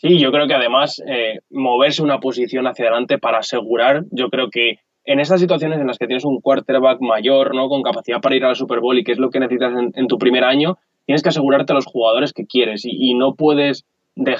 Sí, 0.00 0.18
yo 0.18 0.32
creo 0.32 0.46
que 0.46 0.54
además 0.54 1.02
eh, 1.06 1.40
moverse 1.50 2.02
una 2.02 2.20
posición 2.20 2.66
hacia 2.66 2.86
adelante 2.86 3.18
para 3.18 3.40
asegurar, 3.40 4.04
yo 4.10 4.30
creo 4.30 4.48
que 4.48 4.78
en 5.04 5.20
estas 5.20 5.40
situaciones 5.40 5.78
en 5.78 5.88
las 5.88 5.98
que 5.98 6.06
tienes 6.06 6.24
un 6.24 6.40
quarterback 6.40 7.02
mayor, 7.02 7.54
¿no? 7.54 7.68
Con 7.68 7.82
capacidad 7.82 8.18
para 8.22 8.34
ir 8.34 8.46
al 8.46 8.56
Super 8.56 8.80
Bowl 8.80 8.98
y 8.98 9.04
que 9.04 9.12
es 9.12 9.18
lo 9.18 9.28
que 9.28 9.40
necesitas 9.40 9.74
en, 9.92 10.06
tu 10.06 10.16
primer 10.16 10.44
año, 10.44 10.78
tienes 11.04 11.22
que 11.22 11.28
asegurarte 11.28 11.74
a 11.74 11.76
los 11.76 11.84
jugadores 11.84 12.32
que 12.32 12.46
quieres 12.46 12.86
y, 12.86 13.12
no 13.12 13.34
puedes 13.34 13.84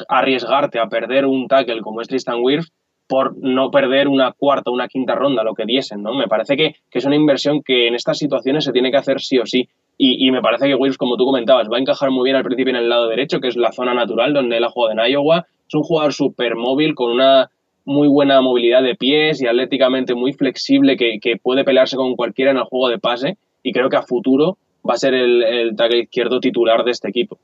arriesgarte 0.08 0.78
a 0.78 0.88
perder 0.88 1.26
un 1.26 1.46
tackle 1.46 1.82
como 1.82 2.00
es 2.00 2.08
Tristan 2.08 2.40
Wirfs 2.40 2.72
por 3.06 3.36
no 3.36 3.70
perder 3.70 4.08
una 4.08 4.32
cuarta 4.32 4.70
o 4.70 4.74
una 4.74 4.88
quinta 4.88 5.14
ronda, 5.14 5.44
lo 5.44 5.54
que 5.54 5.66
diesen, 5.66 6.02
¿no? 6.02 6.14
Me 6.14 6.26
parece 6.26 6.56
que, 6.56 6.76
que, 6.90 7.00
es 7.00 7.04
una 7.04 7.16
inversión 7.16 7.62
que 7.62 7.86
en 7.86 7.94
estas 7.94 8.16
situaciones 8.16 8.64
se 8.64 8.72
tiene 8.72 8.90
que 8.90 8.96
hacer 8.96 9.20
sí 9.20 9.38
o 9.38 9.44
sí. 9.44 9.68
Y, 10.02 10.30
me 10.30 10.40
parece 10.40 10.66
que 10.66 10.74
Wills, 10.74 10.96
como 10.96 11.18
tú 11.18 11.26
comentabas, 11.26 11.68
va 11.70 11.76
a 11.76 11.80
encajar 11.80 12.10
muy 12.10 12.24
bien 12.24 12.34
al 12.34 12.42
principio 12.42 12.70
en 12.70 12.76
el 12.76 12.88
lado 12.88 13.06
derecho, 13.06 13.38
que 13.38 13.48
es 13.48 13.56
la 13.56 13.70
zona 13.70 13.92
natural 13.92 14.32
donde 14.32 14.56
él 14.56 14.64
ha 14.64 14.70
jugado 14.70 14.98
en 14.98 15.12
Iowa. 15.12 15.46
Es 15.68 15.74
un 15.74 15.82
jugador 15.82 16.14
súper 16.14 16.56
móvil, 16.56 16.94
con 16.94 17.10
una 17.10 17.50
muy 17.84 18.08
buena 18.08 18.40
movilidad 18.40 18.82
de 18.82 18.94
pies 18.94 19.42
y 19.42 19.46
atléticamente 19.46 20.14
muy 20.14 20.32
flexible, 20.32 20.96
que, 20.96 21.36
puede 21.42 21.64
pelearse 21.64 21.96
con 21.96 22.16
cualquiera 22.16 22.50
en 22.50 22.56
el 22.56 22.64
juego 22.64 22.88
de 22.88 22.98
pase. 22.98 23.36
Y 23.62 23.72
creo 23.72 23.90
que 23.90 23.98
a 23.98 24.02
futuro 24.02 24.56
va 24.88 24.94
a 24.94 24.96
ser 24.96 25.12
el, 25.12 25.42
el 25.42 25.76
tackle 25.76 26.04
izquierdo 26.04 26.40
titular 26.40 26.82
de 26.82 26.92
este 26.92 27.10
equipo. 27.10 27.38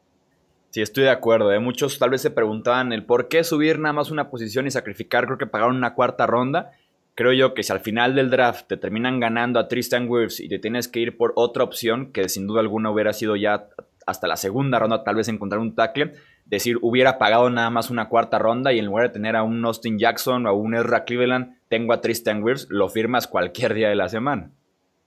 Sí, 0.70 0.80
estoy 0.80 1.04
de 1.04 1.10
acuerdo. 1.10 1.52
¿eh? 1.52 1.58
Muchos 1.58 1.98
tal 1.98 2.08
vez 2.08 2.22
se 2.22 2.30
preguntaban 2.30 2.90
el 2.94 3.04
por 3.04 3.28
qué 3.28 3.44
subir 3.44 3.78
nada 3.78 3.92
más 3.92 4.10
una 4.10 4.30
posición 4.30 4.66
y 4.66 4.70
sacrificar, 4.70 5.26
creo 5.26 5.36
que 5.36 5.46
pagaron 5.46 5.76
una 5.76 5.92
cuarta 5.92 6.26
ronda 6.26 6.70
creo 7.16 7.32
yo 7.32 7.54
que 7.54 7.64
si 7.64 7.72
al 7.72 7.80
final 7.80 8.14
del 8.14 8.30
draft 8.30 8.68
te 8.68 8.76
terminan 8.76 9.18
ganando 9.18 9.58
a 9.58 9.66
Tristan 9.66 10.08
Wirfs 10.08 10.38
y 10.38 10.48
te 10.48 10.60
tienes 10.60 10.86
que 10.86 11.00
ir 11.00 11.16
por 11.16 11.32
otra 11.34 11.64
opción, 11.64 12.12
que 12.12 12.28
sin 12.28 12.46
duda 12.46 12.60
alguna 12.60 12.90
hubiera 12.90 13.12
sido 13.12 13.34
ya 13.34 13.68
hasta 14.06 14.28
la 14.28 14.36
segunda 14.36 14.78
ronda 14.78 15.02
tal 15.02 15.16
vez 15.16 15.28
encontrar 15.28 15.60
un 15.60 15.74
tackle. 15.74 16.12
Decir, 16.44 16.78
hubiera 16.80 17.18
pagado 17.18 17.50
nada 17.50 17.70
más 17.70 17.90
una 17.90 18.08
cuarta 18.08 18.38
ronda 18.38 18.72
y 18.72 18.78
en 18.78 18.86
lugar 18.86 19.08
de 19.08 19.12
tener 19.12 19.34
a 19.34 19.42
un 19.42 19.64
Austin 19.64 19.98
Jackson 19.98 20.46
o 20.46 20.50
a 20.50 20.52
un 20.52 20.74
Ezra 20.74 21.04
Cleveland, 21.04 21.58
tengo 21.68 21.92
a 21.92 22.00
Tristan 22.00 22.42
Wirfs, 22.42 22.68
lo 22.70 22.88
firmas 22.88 23.26
cualquier 23.26 23.74
día 23.74 23.88
de 23.88 23.96
la 23.96 24.08
semana. 24.08 24.52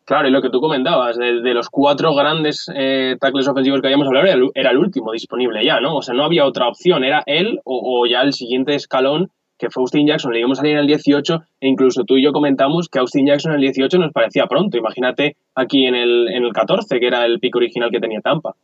Claro, 0.09 0.27
y 0.27 0.31
lo 0.31 0.41
que 0.41 0.49
tú 0.49 0.59
comentabas, 0.59 1.17
de, 1.17 1.53
los 1.53 1.69
cuatro 1.69 2.15
grandes 2.15 2.65
eh, 2.75 3.15
tackles 3.21 3.47
ofensivos 3.47 3.79
que 3.79 3.87
habíamos 3.87 4.07
hablado, 4.07 4.25
era 4.55 4.71
el, 4.71 4.77
último 4.79 5.11
disponible 5.11 5.63
ya, 5.63 5.79
¿no? 5.79 5.97
O 5.97 6.01
sea, 6.01 6.15
no 6.15 6.23
había 6.23 6.45
otra 6.45 6.67
opción, 6.67 7.03
era 7.03 7.21
él 7.27 7.59
o, 7.63 8.07
ya 8.07 8.21
el 8.21 8.33
siguiente 8.33 8.73
escalón, 8.73 9.29
que 9.59 9.69
fue 9.69 9.81
Austin 9.81 10.07
Jackson, 10.07 10.31
le 10.31 10.39
íbamos 10.39 10.57
a 10.57 10.61
salir 10.61 10.73
en 10.73 10.79
el 10.79 10.87
18, 10.87 11.43
e 11.59 11.67
incluso 11.67 12.05
tú 12.05 12.15
y 12.17 12.23
yo 12.23 12.31
comentamos 12.31 12.87
que 12.87 12.97
Austin 12.97 13.27
Jackson 13.27 13.51
en 13.51 13.57
el 13.57 13.61
18 13.61 13.97
nos 13.99 14.13
parecía 14.13 14.47
pronto. 14.47 14.77
Imagínate 14.77 15.35
aquí 15.53 15.85
en 15.85 15.95
el, 15.95 16.29
en 16.29 16.45
el 16.45 16.53
14, 16.53 16.99
que 16.99 17.05
era 17.05 17.25
el 17.25 17.39
pico 17.39 17.57
original 17.59 17.91
que 17.91 17.99
tenía 17.99 18.21
Tampa. 18.21 18.55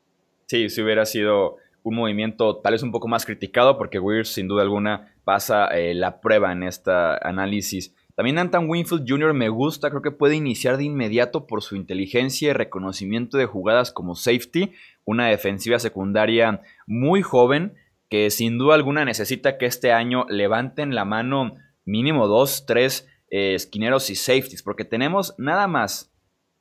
Sí, 0.45 0.69
si 0.69 0.81
hubiera 0.81 1.05
sido 1.05 1.57
un 1.83 1.95
movimiento 1.95 2.57
tal 2.57 2.73
vez 2.73 2.81
un 2.81 2.91
poco 2.91 3.09
más 3.09 3.25
criticado, 3.25 3.77
porque 3.77 3.99
Weir 3.99 4.25
sin 4.25 4.47
duda 4.47 4.63
alguna 4.63 5.13
pasa 5.25 5.67
eh, 5.67 5.93
la 5.93 6.21
prueba 6.21 6.53
en 6.53 6.63
este 6.63 6.91
análisis. 6.91 7.93
También 8.15 8.39
Anton 8.39 8.69
Winfield 8.69 9.03
Jr. 9.05 9.33
me 9.33 9.49
gusta, 9.49 9.89
creo 9.89 10.01
que 10.01 10.11
puede 10.11 10.37
iniciar 10.37 10.77
de 10.77 10.85
inmediato 10.85 11.45
por 11.45 11.61
su 11.61 11.75
inteligencia 11.75 12.49
y 12.49 12.53
reconocimiento 12.53 13.37
de 13.37 13.45
jugadas 13.45 13.91
como 13.91 14.15
safety, 14.15 14.71
una 15.03 15.27
defensiva 15.27 15.77
secundaria 15.79 16.61
muy 16.87 17.21
joven 17.21 17.73
que 18.15 18.31
sin 18.31 18.57
duda 18.57 18.75
alguna 18.75 19.03
necesita 19.03 19.57
que 19.57 19.65
este 19.65 19.91
año 19.91 20.25
levanten 20.29 20.95
la 20.95 21.03
mano 21.03 21.57
mínimo 21.83 22.27
dos, 22.27 22.65
tres 22.65 23.09
eh, 23.29 23.55
esquineros 23.55 24.09
y 24.09 24.15
safeties, 24.15 24.63
porque 24.63 24.85
tenemos 24.85 25.35
nada 25.37 25.67
más 25.67 26.13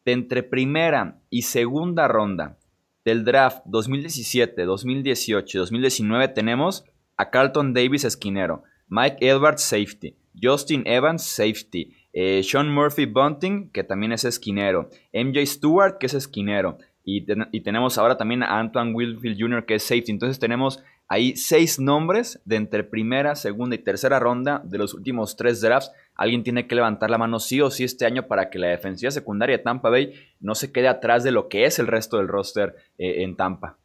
de 0.04 0.12
entre 0.12 0.42
primera 0.42 1.20
y 1.30 1.42
segunda 1.42 2.08
ronda 2.08 2.58
del 3.04 3.24
draft 3.24 3.62
2017, 3.66 4.64
2018 4.64 5.56
y 5.56 5.60
2019 5.60 6.26
tenemos 6.26 6.84
a 7.16 7.30
Carlton 7.30 7.72
Davis 7.72 8.02
esquinero, 8.02 8.64
Mike 8.88 9.18
Edwards 9.20 9.62
safety, 9.62 10.16
Justin 10.42 10.82
Evans, 10.86 11.22
safety. 11.22 11.94
Eh, 12.12 12.42
Sean 12.42 12.68
Murphy 12.68 13.06
Bunting, 13.06 13.70
que 13.70 13.82
también 13.82 14.12
es 14.12 14.24
esquinero. 14.24 14.88
MJ 15.12 15.46
Stewart, 15.46 15.98
que 15.98 16.06
es 16.06 16.14
esquinero. 16.14 16.78
Y, 17.04 17.20
tenemos 17.60 17.98
ahora 17.98 18.16
también 18.16 18.42
a 18.42 18.58
Antoine 18.58 18.94
Wilfield 18.94 19.38
Jr., 19.38 19.66
que 19.66 19.74
es 19.74 19.82
safety. 19.82 20.10
Entonces 20.10 20.38
tenemos 20.38 20.82
ahí 21.08 21.36
seis 21.36 21.78
nombres 21.78 22.40
de 22.44 22.56
entre 22.56 22.84
primera, 22.84 23.34
segunda 23.34 23.74
y 23.76 23.78
tercera 23.78 24.18
ronda 24.18 24.62
de 24.64 24.78
los 24.78 24.94
últimos 24.94 25.36
tres 25.36 25.60
drafts. 25.60 25.92
Alguien 26.14 26.42
tiene 26.42 26.66
que 26.66 26.74
levantar 26.74 27.10
la 27.10 27.18
mano 27.18 27.38
sí 27.38 27.60
o 27.60 27.70
sí 27.70 27.84
este 27.84 28.06
año 28.06 28.26
para 28.26 28.50
que 28.50 28.58
la 28.58 28.68
defensiva 28.68 29.10
secundaria 29.10 29.56
de 29.56 29.62
Tampa 29.62 29.90
Bay 29.90 30.12
no 30.40 30.54
se 30.54 30.72
quede 30.72 30.88
atrás 30.88 31.24
de 31.24 31.32
lo 31.32 31.48
que 31.48 31.64
es 31.64 31.78
el 31.78 31.86
resto 31.86 32.18
del 32.18 32.28
roster 32.28 32.74
eh, 32.98 33.22
en 33.22 33.36
Tampa. 33.36 33.76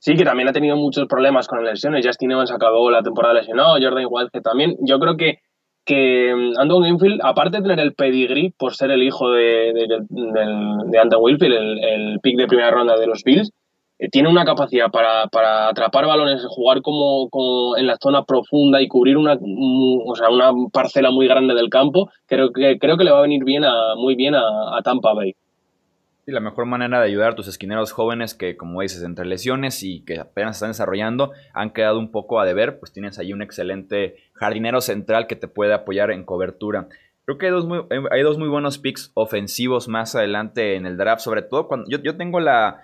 Sí, 0.00 0.16
que 0.16 0.24
también 0.24 0.48
ha 0.48 0.52
tenido 0.52 0.76
muchos 0.76 1.08
problemas 1.08 1.48
con 1.48 1.62
las 1.62 1.72
lesiones. 1.72 2.06
Justin 2.06 2.32
Evans 2.32 2.52
acabó 2.52 2.90
la 2.90 3.02
temporada 3.02 3.34
lesionado, 3.34 3.78
Jordan 3.80 4.06
que 4.32 4.40
también. 4.40 4.76
Yo 4.80 4.98
creo 5.00 5.16
que 5.16 5.40
que 5.88 6.34
mm, 6.36 6.60
Andon 6.60 6.82
Winfield, 6.82 7.20
aparte 7.24 7.56
de 7.56 7.62
tener 7.62 7.80
el 7.80 7.94
pedigree 7.94 8.52
por 8.56 8.74
ser 8.74 8.90
el 8.90 9.02
hijo 9.02 9.30
de, 9.30 9.72
de, 9.72 10.98
Andon 10.98 11.22
Winfield, 11.22 11.54
el, 11.54 12.20
pick 12.22 12.36
de 12.36 12.46
primera 12.46 12.70
ronda 12.70 12.96
de 12.98 13.06
los 13.06 13.24
Bills, 13.24 13.50
tiene 14.10 14.28
una 14.28 14.44
capacidad 14.44 14.90
para, 14.90 15.24
atrapar 15.68 16.06
balones, 16.06 16.44
jugar 16.48 16.82
como, 16.82 17.76
en 17.76 17.86
la 17.86 17.96
zona 18.00 18.24
profunda 18.24 18.80
y 18.80 18.88
cubrir 18.88 19.16
una, 19.16 19.38
o 19.40 20.14
sea, 20.14 20.28
una 20.28 20.52
parcela 20.72 21.10
muy 21.10 21.26
grande 21.26 21.54
del 21.54 21.68
campo. 21.70 22.10
Creo 22.26 22.52
que, 22.52 22.78
creo 22.78 22.96
que 22.96 23.04
le 23.04 23.10
va 23.10 23.18
a 23.18 23.22
venir 23.22 23.44
bien 23.44 23.64
a, 23.64 23.94
muy 23.96 24.14
bien 24.14 24.34
a 24.34 24.80
Tampa 24.82 25.14
Bay. 25.14 25.34
La 26.30 26.40
mejor 26.40 26.66
manera 26.66 27.00
de 27.00 27.06
ayudar 27.06 27.32
a 27.32 27.34
tus 27.34 27.48
esquineros 27.48 27.92
jóvenes 27.92 28.34
que, 28.34 28.58
como 28.58 28.82
dices, 28.82 29.02
entre 29.02 29.24
lesiones 29.24 29.82
y 29.82 30.04
que 30.04 30.20
apenas 30.20 30.56
están 30.56 30.68
desarrollando, 30.68 31.32
han 31.54 31.70
quedado 31.70 31.98
un 31.98 32.10
poco 32.10 32.38
a 32.38 32.44
deber, 32.44 32.78
pues 32.78 32.92
tienes 32.92 33.18
ahí 33.18 33.32
un 33.32 33.40
excelente 33.40 34.16
jardinero 34.34 34.82
central 34.82 35.26
que 35.26 35.36
te 35.36 35.48
puede 35.48 35.72
apoyar 35.72 36.10
en 36.10 36.24
cobertura. 36.26 36.88
Creo 37.24 37.38
que 37.38 37.46
hay 37.46 37.52
dos 37.52 37.64
muy, 37.64 37.80
hay 38.10 38.22
dos 38.22 38.36
muy 38.36 38.48
buenos 38.48 38.76
picks 38.76 39.10
ofensivos 39.14 39.88
más 39.88 40.14
adelante 40.14 40.76
en 40.76 40.84
el 40.84 40.98
draft, 40.98 41.22
sobre 41.22 41.40
todo 41.40 41.66
cuando 41.66 41.88
yo, 41.88 41.96
yo 42.02 42.18
tengo 42.18 42.40
la 42.40 42.82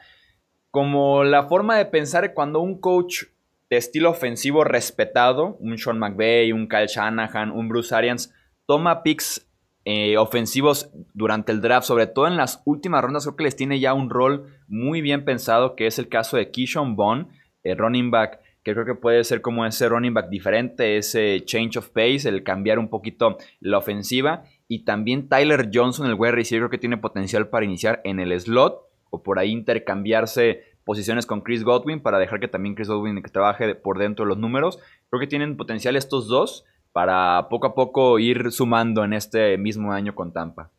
como 0.75 1.23
la 1.23 1.45
forma 1.45 1.79
de 1.79 1.87
pensar 1.87 2.35
cuando 2.35 2.59
un 2.59 2.81
coach 2.81 3.27
de 3.71 3.77
estilo 3.77 4.11
ofensivo 4.11 4.65
respetado, 4.65 5.57
un 5.61 5.79
Sean 5.79 6.01
McVay, 6.01 6.51
un 6.51 6.67
Kyle 6.67 6.89
Shanahan, 6.89 7.53
un 7.53 7.69
Bruce 7.69 7.95
Arians, 7.95 8.35
toma 8.67 9.05
picks 9.05 9.49
eh, 9.85 10.17
ofensivos 10.17 10.91
durante 11.13 11.53
el 11.53 11.61
draft, 11.61 11.87
sobre 11.87 12.09
todo 12.09 12.27
en 12.27 12.37
las 12.37 12.61
últimas 12.65 13.05
rondas, 13.05 13.23
creo 13.23 13.37
que 13.37 13.45
les 13.45 13.55
tiene 13.55 13.79
ya 13.79 13.95
un 13.95 14.11
rol 14.11 14.53
muy 14.67 15.01
bien 15.01 15.25
pensado, 15.25 15.77
que 15.77 15.87
es 15.87 16.01
el 16.01 16.09
caso 16.09 16.37
de 16.37 16.51
Keyshawn 16.51 16.97
Bond, 16.97 17.29
el 17.63 17.79
running 17.79 18.11
back, 18.11 18.41
que 18.65 18.73
creo 18.73 18.85
que 18.85 18.97
puede 18.97 19.23
ser 19.23 19.43
como 19.43 19.65
ese 19.65 19.89
running 19.89 20.13
back 20.13 20.29
diferente, 20.29 20.97
ese 20.97 21.45
change 21.45 21.79
of 21.79 21.91
pace, 21.91 22.29
el 22.29 22.43
cambiar 22.43 22.81
un 22.81 22.89
poquito 22.89 23.39
la 23.61 23.79
ofensiva. 23.79 24.43
Y 24.67 24.85
también 24.85 25.29
Tyler 25.29 25.71
Johnson, 25.73 26.09
el 26.09 26.15
wide 26.15 26.33
receiver, 26.33 26.63
creo 26.63 26.71
que 26.71 26.79
tiene 26.79 26.97
potencial 26.97 27.47
para 27.47 27.65
iniciar 27.65 28.01
en 28.03 28.19
el 28.19 28.41
slot 28.41 28.93
o 29.15 29.23
por 29.23 29.39
ahí 29.39 29.51
intercambiarse 29.51 30.63
posiciones 30.85 31.27
con 31.27 31.41
Chris 31.41 31.65
Godwin 31.65 32.03
para 32.03 32.19
dejar 32.19 32.41
que 32.41 32.49
también 32.49 32.75
Chris 32.75 32.89
Godwin 32.89 33.23
trabaje 33.33 33.75
por 33.75 33.99
dentro 33.99 34.25
de 34.25 34.31
los 34.31 34.39
números. 34.39 34.79
Creo 35.09 35.21
que 35.21 35.27
tienen 35.27 35.57
potencial 35.57 35.97
estos 35.97 36.29
dos 36.29 36.65
para 36.93 37.49
poco 37.49 37.67
a 37.69 37.75
poco 37.75 38.19
ir 38.19 38.53
sumando 38.53 39.05
en 39.05 39.13
este 39.13 39.59
mismo 39.59 39.93
año 39.93 40.15
con 40.15 40.33
Tampa. 40.33 40.71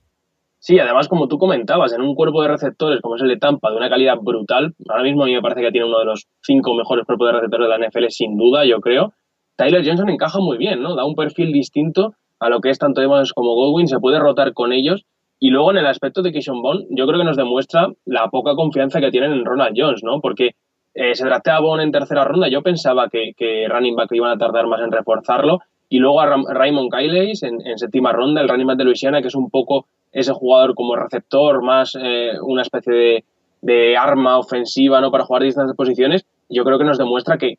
Sí, 0.59 0.79
además, 0.79 1.07
como 1.07 1.27
tú 1.27 1.37
comentabas, 1.37 1.93
en 1.93 2.01
un 2.01 2.15
cuerpo 2.15 2.41
de 2.41 2.47
receptores 2.47 2.99
como 3.01 3.15
es 3.15 3.21
el 3.21 3.27
de 3.27 3.37
Tampa, 3.37 3.69
de 3.69 3.77
una 3.77 3.89
calidad 3.89 4.17
brutal, 4.19 4.73
ahora 4.89 5.03
mismo 5.03 5.23
a 5.23 5.25
mí 5.27 5.33
me 5.33 5.41
parece 5.41 5.61
que 5.61 5.71
tiene 5.71 5.87
uno 5.87 5.99
de 5.99 6.05
los 6.05 6.27
cinco 6.41 6.73
mejores 6.73 7.05
cuerpos 7.05 7.27
de 7.27 7.33
receptores 7.33 7.69
de 7.69 7.77
la 7.77 7.87
NFL, 7.87 8.05
sin 8.09 8.37
duda, 8.37 8.65
yo 8.65 8.79
creo. 8.81 9.13
Tyler 9.57 9.85
Johnson 9.85 10.09
encaja 10.09 10.39
muy 10.39 10.57
bien, 10.57 10.81
¿no? 10.81 10.95
Da 10.95 11.05
un 11.05 11.15
perfil 11.15 11.51
distinto 11.51 12.15
a 12.39 12.49
lo 12.49 12.61
que 12.61 12.69
es 12.69 12.79
tanto 12.79 13.01
Evans 13.01 13.31
como 13.33 13.53
Godwin, 13.53 13.87
se 13.87 13.99
puede 13.99 14.19
rotar 14.19 14.53
con 14.53 14.73
ellos. 14.73 15.05
Y 15.39 15.49
luego 15.49 15.71
en 15.71 15.77
el 15.77 15.87
aspecto 15.87 16.21
de 16.21 16.31
Keishon 16.31 16.61
Bond, 16.61 16.87
yo 16.89 17.05
creo 17.05 17.19
que 17.19 17.25
nos 17.25 17.37
demuestra 17.37 17.89
la 18.05 18.29
poca 18.29 18.55
confianza 18.55 19.01
que 19.01 19.11
tienen 19.11 19.33
en 19.33 19.45
Ronald 19.45 19.75
Jones, 19.77 20.01
¿no? 20.03 20.21
Porque 20.21 20.51
eh, 20.93 21.13
se 21.13 21.25
draftea 21.25 21.57
a 21.57 21.59
Bond 21.59 21.81
en 21.81 21.91
tercera 21.91 22.23
ronda, 22.23 22.47
yo 22.47 22.61
pensaba 22.61 23.09
que, 23.09 23.33
que 23.35 23.67
running 23.67 23.95
back 23.95 24.11
iban 24.13 24.31
a 24.31 24.37
tardar 24.37 24.67
más 24.67 24.81
en 24.81 24.91
reforzarlo, 24.91 25.59
y 25.89 25.99
luego 25.99 26.21
a 26.21 26.35
Raymond 26.53 26.91
Kyleys 26.91 27.43
en, 27.43 27.59
séptima 27.77 28.11
ronda, 28.11 28.41
el 28.41 28.49
running 28.49 28.67
back 28.67 28.77
de 28.77 28.85
Luisiana, 28.85 29.21
que 29.21 29.27
es 29.27 29.35
un 29.35 29.49
poco 29.49 29.87
ese 30.11 30.33
jugador 30.33 30.73
como 30.73 30.95
receptor, 30.95 31.61
más 31.61 31.97
eh, 32.01 32.31
una 32.41 32.63
especie 32.63 33.23
de, 33.61 33.97
arma 33.97 34.37
ofensiva 34.37 35.01
¿no? 35.01 35.11
para 35.11 35.25
jugar 35.25 35.43
distintas 35.43 35.75
posiciones. 35.75 36.25
Yo 36.49 36.63
creo 36.63 36.77
que 36.77 36.85
nos 36.85 36.97
demuestra 36.97 37.37
que, 37.37 37.55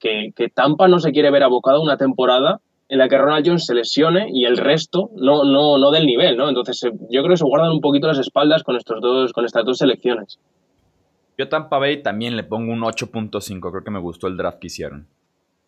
Tampa 0.55 0.89
no 0.89 0.99
se 0.99 1.13
quiere 1.13 1.31
ver 1.31 1.43
abocado 1.43 1.83
una 1.83 1.97
temporada 1.97 2.61
en 2.89 2.99
la 2.99 3.09
que 3.09 3.19
Ronald 3.19 3.47
Jones 3.47 3.67
se 3.67 3.75
lesione 3.75 4.29
y 4.33 4.45
el 4.45 4.57
resto 4.57 5.11
no, 5.17 5.45
no, 5.45 5.79
no 5.79 5.91
del 5.91 6.07
nivel, 6.07 6.37
¿no? 6.37 6.49
Entonces 6.49 6.81
yo 6.83 7.23
creo 7.23 7.31
que 7.31 7.37
se 7.37 7.45
guardan 7.45 7.73
un 7.73 7.81
poquito 7.81 8.07
las 8.07 8.19
espaldas 8.19 8.63
con, 8.63 8.77
estos 8.77 9.01
dos, 9.01 9.33
con 9.33 9.45
estas 9.45 9.65
dos 9.65 9.79
selecciones. 9.79 10.39
Yo 11.39 11.45
a 11.45 11.49
Tampa 11.49 11.79
Bay 11.79 12.03
también 12.03 12.37
le 12.37 12.45
pongo 12.45 12.73
un 12.73 12.81
8.5, 12.81 13.71
creo 13.71 13.85
que 13.85 13.91
me 13.91 14.01
gustó 14.01 14.27
el 14.27 14.37
draft 14.37 14.59
que 14.59 14.69
hicieron. 14.69 15.07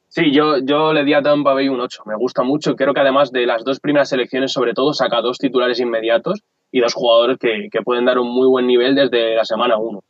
Sí, 0.08 0.32
yo, 0.32 0.56
yo 0.58 0.94
le 0.94 1.04
di 1.04 1.12
a 1.12 1.20
Tampa 1.20 1.52
Bay 1.52 1.68
un 1.68 1.80
8. 1.80 2.04
Me 2.06 2.16
gusta 2.16 2.42
mucho. 2.42 2.74
Creo 2.74 2.94
que 2.94 3.00
además 3.00 3.30
de 3.30 3.44
las 3.44 3.62
dos 3.62 3.78
primeras 3.78 4.08
selecciones, 4.08 4.52
sobre 4.52 4.72
todo, 4.72 4.94
saca 4.94 5.20
dos 5.20 5.36
titulares 5.36 5.80
inmediatos 5.80 6.40
y 6.72 6.80
dos 6.80 6.94
jugadores 6.94 7.38
que, 7.38 7.68
pueden 7.84 8.06
dar 8.06 8.18
un 8.18 8.28
muy 8.28 8.46
buen 8.48 8.66
nivel 8.66 8.94
desde 8.94 9.34
la 9.34 9.44
semana 9.44 9.76
1. 9.76 10.00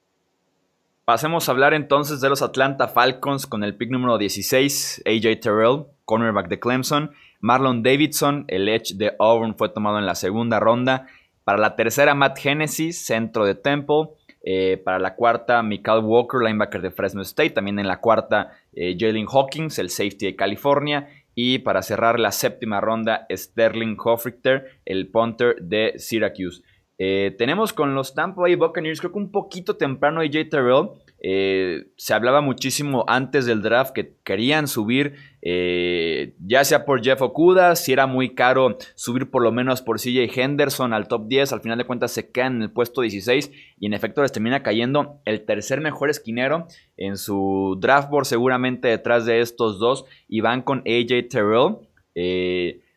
Pasemos 1.04 1.48
a 1.48 1.52
hablar 1.52 1.74
entonces 1.74 2.20
de 2.20 2.28
los 2.28 2.42
Atlanta 2.42 2.86
Falcons 2.86 3.46
con 3.46 3.64
el 3.64 3.76
pick 3.76 3.90
número 3.90 4.18
16, 4.18 5.02
AJ 5.06 5.40
Terrell, 5.40 5.84
cornerback 6.08 6.48
de 6.48 6.58
Clemson. 6.58 7.10
Marlon 7.40 7.82
Davidson, 7.82 8.46
el 8.48 8.68
edge 8.68 8.94
de 8.96 9.12
Auburn, 9.18 9.54
fue 9.56 9.68
tomado 9.68 9.98
en 9.98 10.06
la 10.06 10.14
segunda 10.14 10.58
ronda. 10.58 11.06
Para 11.44 11.58
la 11.58 11.76
tercera, 11.76 12.14
Matt 12.14 12.38
Genesis, 12.38 13.04
centro 13.04 13.44
de 13.44 13.54
Temple. 13.54 14.08
Eh, 14.42 14.80
para 14.82 14.98
la 14.98 15.14
cuarta, 15.14 15.62
Michael 15.62 16.04
Walker, 16.04 16.40
linebacker 16.40 16.80
de 16.80 16.90
Fresno 16.90 17.20
State. 17.20 17.50
También 17.50 17.78
en 17.78 17.86
la 17.86 18.00
cuarta, 18.00 18.52
eh, 18.72 18.96
Jalen 18.98 19.26
Hawkins, 19.30 19.78
el 19.78 19.90
safety 19.90 20.24
de 20.26 20.36
California. 20.36 21.08
Y 21.34 21.58
para 21.58 21.82
cerrar 21.82 22.18
la 22.18 22.32
séptima 22.32 22.80
ronda, 22.80 23.26
Sterling 23.30 23.96
Hofrichter, 24.02 24.80
el 24.86 25.08
punter 25.08 25.56
de 25.60 25.92
Syracuse. 25.98 26.62
Eh, 26.96 27.36
tenemos 27.38 27.72
con 27.74 27.94
los 27.94 28.14
Tampa 28.14 28.42
Bay 28.42 28.56
Buccaneers, 28.56 29.00
creo 29.00 29.12
que 29.12 29.18
un 29.18 29.30
poquito 29.30 29.76
temprano 29.76 30.20
AJ 30.20 30.48
Terrell. 30.50 30.88
Eh, 31.20 31.86
se 31.96 32.14
hablaba 32.14 32.40
muchísimo 32.40 33.04
antes 33.08 33.44
del 33.44 33.60
draft 33.60 33.92
que 33.92 34.14
querían 34.22 34.68
subir, 34.68 35.14
eh, 35.42 36.34
ya 36.38 36.64
sea 36.64 36.84
por 36.84 37.02
Jeff 37.02 37.20
Okuda, 37.22 37.74
si 37.74 37.92
era 37.92 38.06
muy 38.06 38.34
caro 38.34 38.78
subir 38.94 39.28
por 39.28 39.42
lo 39.42 39.50
menos 39.50 39.82
por 39.82 39.98
CJ 39.98 40.30
Henderson 40.34 40.92
al 40.92 41.08
top 41.08 41.26
10, 41.26 41.52
al 41.52 41.60
final 41.60 41.78
de 41.78 41.84
cuentas 41.84 42.12
se 42.12 42.30
quedan 42.30 42.56
en 42.56 42.62
el 42.62 42.70
puesto 42.70 43.00
16 43.00 43.50
y 43.80 43.86
en 43.86 43.94
efecto 43.94 44.22
les 44.22 44.32
termina 44.32 44.62
cayendo 44.62 45.20
el 45.24 45.44
tercer 45.44 45.80
mejor 45.80 46.08
esquinero 46.08 46.68
en 46.96 47.16
su 47.16 47.76
draft 47.80 48.10
board 48.10 48.26
seguramente 48.26 48.88
detrás 48.88 49.26
de 49.26 49.40
estos 49.40 49.78
dos 49.80 50.04
y 50.28 50.40
van 50.40 50.62
con 50.62 50.84
AJ 50.86 51.28
Terrell. 51.28 51.78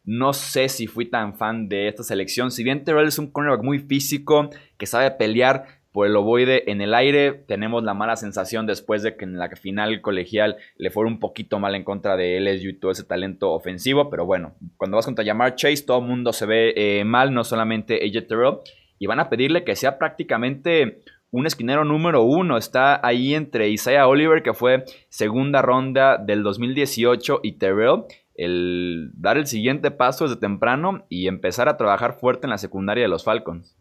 No 0.03 0.33
sé 0.33 0.67
si 0.67 0.87
fui 0.87 1.05
tan 1.05 1.35
fan 1.35 1.69
de 1.69 1.87
esta 1.87 2.03
selección. 2.03 2.49
Si 2.49 2.63
bien 2.63 2.83
Terrell 2.83 3.07
es 3.07 3.19
un 3.19 3.31
cornerback 3.31 3.63
muy 3.63 3.79
físico, 3.79 4.49
que 4.77 4.87
sabe 4.87 5.11
pelear, 5.11 5.80
por 5.91 6.07
el 6.07 6.15
ovoide 6.15 6.71
en 6.71 6.81
el 6.81 6.93
aire. 6.93 7.33
Tenemos 7.33 7.83
la 7.83 7.93
mala 7.93 8.15
sensación 8.15 8.65
después 8.65 9.03
de 9.03 9.15
que 9.15 9.25
en 9.25 9.37
la 9.37 9.49
final 9.49 10.01
colegial 10.01 10.57
le 10.77 10.89
fue 10.89 11.05
un 11.05 11.19
poquito 11.19 11.59
mal 11.59 11.75
en 11.75 11.83
contra 11.83 12.15
de 12.15 12.39
LSU 12.39 12.69
y 12.69 12.79
todo 12.79 12.91
ese 12.91 13.03
talento 13.03 13.51
ofensivo. 13.51 14.09
Pero 14.09 14.25
bueno, 14.25 14.53
cuando 14.77 14.97
vas 14.97 15.05
contra 15.05 15.25
Yamar 15.25 15.55
Chase, 15.55 15.83
todo 15.85 15.99
el 15.99 16.07
mundo 16.07 16.33
se 16.33 16.45
ve 16.45 16.73
eh, 16.75 17.03
mal, 17.03 17.33
no 17.33 17.43
solamente 17.43 17.99
AJ 18.03 18.27
Terrell. 18.27 18.57
Y 18.99 19.07
van 19.07 19.19
a 19.19 19.29
pedirle 19.29 19.63
que 19.63 19.75
sea 19.75 19.97
prácticamente 19.97 21.01
un 21.31 21.47
esquinero 21.47 21.83
número 21.83 22.23
uno. 22.23 22.57
Está 22.57 23.05
ahí 23.05 23.33
entre 23.33 23.69
Isaiah 23.69 24.07
Oliver, 24.07 24.43
que 24.43 24.53
fue 24.53 24.85
segunda 25.09 25.61
ronda 25.61 26.17
del 26.17 26.43
2018, 26.43 27.39
y 27.43 27.53
Terrell. 27.53 28.03
El 28.35 29.11
dar 29.13 29.37
el 29.37 29.45
siguiente 29.45 29.91
paso 29.91 30.25
desde 30.25 30.39
temprano 30.39 31.05
y 31.09 31.27
empezar 31.27 31.67
a 31.67 31.77
trabajar 31.77 32.13
fuerte 32.13 32.47
en 32.47 32.51
la 32.51 32.57
secundaria 32.57 33.03
de 33.03 33.09
los 33.09 33.23
Falcons. 33.23 33.75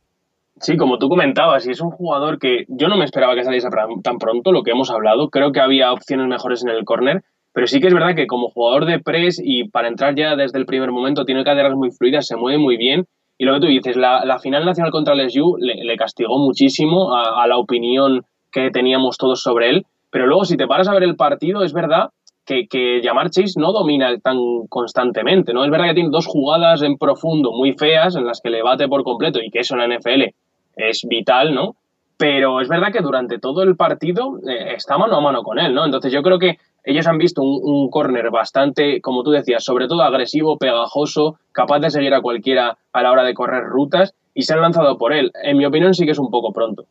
Sí, 0.60 0.76
como 0.76 0.98
tú 0.98 1.08
comentabas, 1.08 1.66
y 1.66 1.70
es 1.70 1.80
un 1.80 1.90
jugador 1.90 2.38
que 2.38 2.66
yo 2.68 2.88
no 2.88 2.98
me 2.98 3.06
esperaba 3.06 3.34
que 3.34 3.44
saliese 3.44 3.68
tan 4.02 4.18
pronto, 4.18 4.52
lo 4.52 4.62
que 4.62 4.72
hemos 4.72 4.90
hablado. 4.90 5.30
Creo 5.30 5.52
que 5.52 5.60
había 5.60 5.90
opciones 5.90 6.26
mejores 6.26 6.62
en 6.62 6.68
el 6.68 6.84
corner, 6.84 7.22
pero 7.54 7.66
sí 7.66 7.80
que 7.80 7.86
es 7.86 7.94
verdad 7.94 8.14
que 8.14 8.26
como 8.26 8.50
jugador 8.50 8.84
de 8.84 9.00
press 9.00 9.40
y 9.42 9.70
para 9.70 9.88
entrar 9.88 10.14
ya 10.16 10.36
desde 10.36 10.58
el 10.58 10.66
primer 10.66 10.92
momento 10.92 11.24
tiene 11.24 11.44
caderas 11.44 11.74
muy 11.74 11.90
fluidas, 11.90 12.26
se 12.26 12.36
mueve 12.36 12.58
muy 12.58 12.76
bien. 12.76 13.06
Y 13.38 13.46
lo 13.46 13.54
que 13.54 13.60
tú 13.60 13.66
dices, 13.68 13.96
la, 13.96 14.38
final 14.38 14.66
nacional 14.66 14.92
contra 14.92 15.14
LSU 15.14 15.56
le, 15.58 15.82
le 15.82 15.96
castigó 15.96 16.38
muchísimo 16.38 17.16
a, 17.16 17.46
la 17.46 17.56
opinión 17.56 18.26
que 18.52 18.70
teníamos 18.70 19.16
todos 19.16 19.40
sobre 19.40 19.70
él. 19.70 19.86
Pero 20.10 20.26
luego, 20.26 20.44
si 20.44 20.58
te 20.58 20.66
paras 20.66 20.88
a 20.88 20.92
ver 20.92 21.04
el 21.04 21.16
partido, 21.16 21.64
es 21.64 21.72
verdad 21.72 22.10
que, 22.44 22.66
que 22.68 23.00
no 23.56 23.72
domina 23.72 24.14
tan 24.18 24.36
constantemente, 24.68 25.54
¿no? 25.54 25.64
Es 25.64 25.70
verdad 25.70 25.86
que 25.86 25.94
tiene 25.94 26.10
dos 26.10 26.26
jugadas 26.26 26.82
en 26.82 26.98
profundo 26.98 27.50
muy 27.52 27.72
feas 27.72 28.14
en 28.14 28.26
las 28.26 28.42
que 28.42 28.50
le 28.50 28.62
bate 28.62 28.88
por 28.88 29.04
completo 29.04 29.40
y 29.40 29.50
que 29.50 29.60
eso 29.60 29.74
en 29.74 29.88
la 29.88 29.96
NFL 29.96 30.34
es 30.76 31.04
vital, 31.08 31.54
¿no? 31.54 31.76
Pero 32.16 32.60
es 32.60 32.68
verdad 32.68 32.92
que 32.92 33.00
durante 33.00 33.38
todo 33.38 33.62
el 33.62 33.76
partido 33.76 34.38
eh, 34.46 34.74
está 34.74 34.98
mano 34.98 35.16
a 35.16 35.20
mano 35.20 35.42
con 35.42 35.58
él, 35.58 35.74
¿no? 35.74 35.84
Entonces 35.84 36.12
yo 36.12 36.22
creo 36.22 36.38
que 36.38 36.58
ellos 36.84 37.06
han 37.06 37.18
visto 37.18 37.42
un, 37.42 37.60
un 37.62 37.90
corner 37.90 38.30
bastante, 38.30 39.00
como 39.00 39.22
tú 39.22 39.30
decías, 39.30 39.64
sobre 39.64 39.88
todo 39.88 40.02
agresivo, 40.02 40.58
pegajoso, 40.58 41.38
capaz 41.52 41.80
de 41.80 41.90
seguir 41.90 42.14
a 42.14 42.20
cualquiera 42.20 42.76
a 42.92 43.02
la 43.02 43.12
hora 43.12 43.24
de 43.24 43.34
correr 43.34 43.64
rutas 43.64 44.14
y 44.34 44.42
se 44.42 44.54
han 44.54 44.60
lanzado 44.60 44.98
por 44.98 45.12
él. 45.12 45.32
En 45.42 45.56
mi 45.56 45.64
opinión 45.64 45.94
sí 45.94 46.04
que 46.04 46.12
es 46.12 46.18
un 46.18 46.30
poco 46.30 46.52
pronto. 46.52 46.86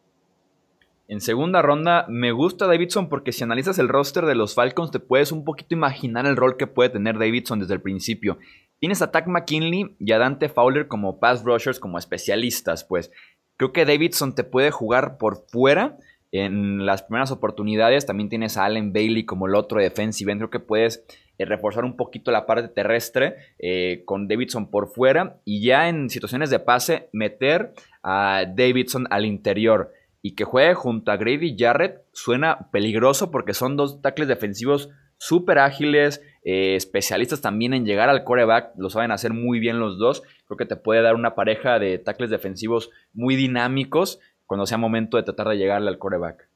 En 1.10 1.22
segunda 1.22 1.64
ronda 1.64 2.06
me 2.08 2.32
gusta 2.32 2.68
Davidson 2.68 3.10
porque 3.10 3.32
si 3.32 3.44
analizas 3.44 3.80
el 3.80 3.90
roster 3.90 4.28
de 4.28 4.36
los 4.36 4.54
Falcons 4.54 4.92
te 4.92 5.00
puedes 5.00 5.32
un 5.32 5.44
poquito 5.44 5.74
imaginar 5.74 6.28
el 6.28 6.36
rol 6.36 6.56
que 6.56 6.68
puede 6.68 6.90
tener 6.90 7.18
Davidson 7.18 7.60
desde 7.60 7.74
el 7.74 7.82
principio. 7.82 8.38
Tienes 8.80 9.02
a 9.02 9.12
Tack 9.12 9.26
McKinley 9.26 9.96
y 10.00 10.12
a 10.12 10.20
Dante 10.20 10.50
Fowler 10.50 10.88
como 10.88 11.20
pass 11.20 11.44
rushers, 11.44 11.80
como 11.80 11.98
especialistas, 11.98 12.84
pues. 12.84 13.12
Creo 13.60 13.74
que 13.74 13.84
Davidson 13.84 14.36
te 14.36 14.46
puede 14.46 14.72
jugar 14.72 15.18
por 15.18 15.44
fuera 15.50 15.98
en 16.32 16.86
las 16.86 17.04
primeras 17.04 17.30
oportunidades. 17.30 18.06
También 18.06 18.30
tienes 18.30 18.56
a 18.56 18.64
Allen 18.64 18.94
Bailey 18.94 19.26
como 19.26 19.48
el 19.48 19.56
otro 19.56 19.82
defensive 19.82 20.34
Creo 20.38 20.50
que 20.50 20.62
puedes 20.62 21.04
eh, 21.38 21.44
reforzar 21.44 21.84
un 21.84 21.98
poquito 21.98 22.32
la 22.32 22.46
parte 22.46 22.70
terrestre 22.70 23.36
eh, 23.60 24.04
con 24.06 24.30
Davidson 24.30 24.72
por 24.72 24.88
fuera 24.88 25.42
y 25.44 25.62
ya 25.62 25.90
en 25.90 26.10
situaciones 26.10 26.50
de 26.50 26.60
pase 26.60 27.10
meter 27.12 27.74
a 28.02 28.46
Davidson 28.48 29.08
al 29.10 29.26
interior 29.26 29.92
y 30.22 30.36
que 30.36 30.46
juegue 30.46 30.74
junto 30.74 31.12
a 31.12 31.18
Grady 31.18 31.58
Jarrett 31.60 32.06
suena 32.14 32.70
peligroso 32.72 33.30
porque 33.30 33.54
son 33.54 33.76
dos 33.76 34.02
tackles 34.02 34.30
defensivos 34.30 34.90
súper 35.18 35.60
ágiles, 35.60 36.22
eh, 36.44 36.76
especialistas 36.76 37.42
también 37.42 37.74
en 37.74 37.86
llegar 37.86 38.10
al 38.10 38.24
coreback, 38.24 38.74
lo 38.78 38.90
saben 38.90 39.12
hacer 39.12 39.34
muy 39.34 39.60
bien 39.60 39.80
los 39.80 39.98
dos. 39.98 40.24
Creo 40.46 40.58
que 40.58 40.66
te 40.66 40.76
puede 40.76 41.02
dar 41.02 41.16
una 41.16 41.36
pareja 41.36 41.80
de 41.80 41.98
tackles 41.98 42.30
defensivos 42.30 42.90
muy 43.14 43.36
dinámicos 43.36 44.20
cuando 44.46 44.66
sea 44.66 44.78
momento 44.78 45.18
de 45.18 45.24
tratar 45.24 45.50
de 45.50 45.58
llegarle 45.58 45.90
al 45.90 46.00
coreback. 46.00 46.50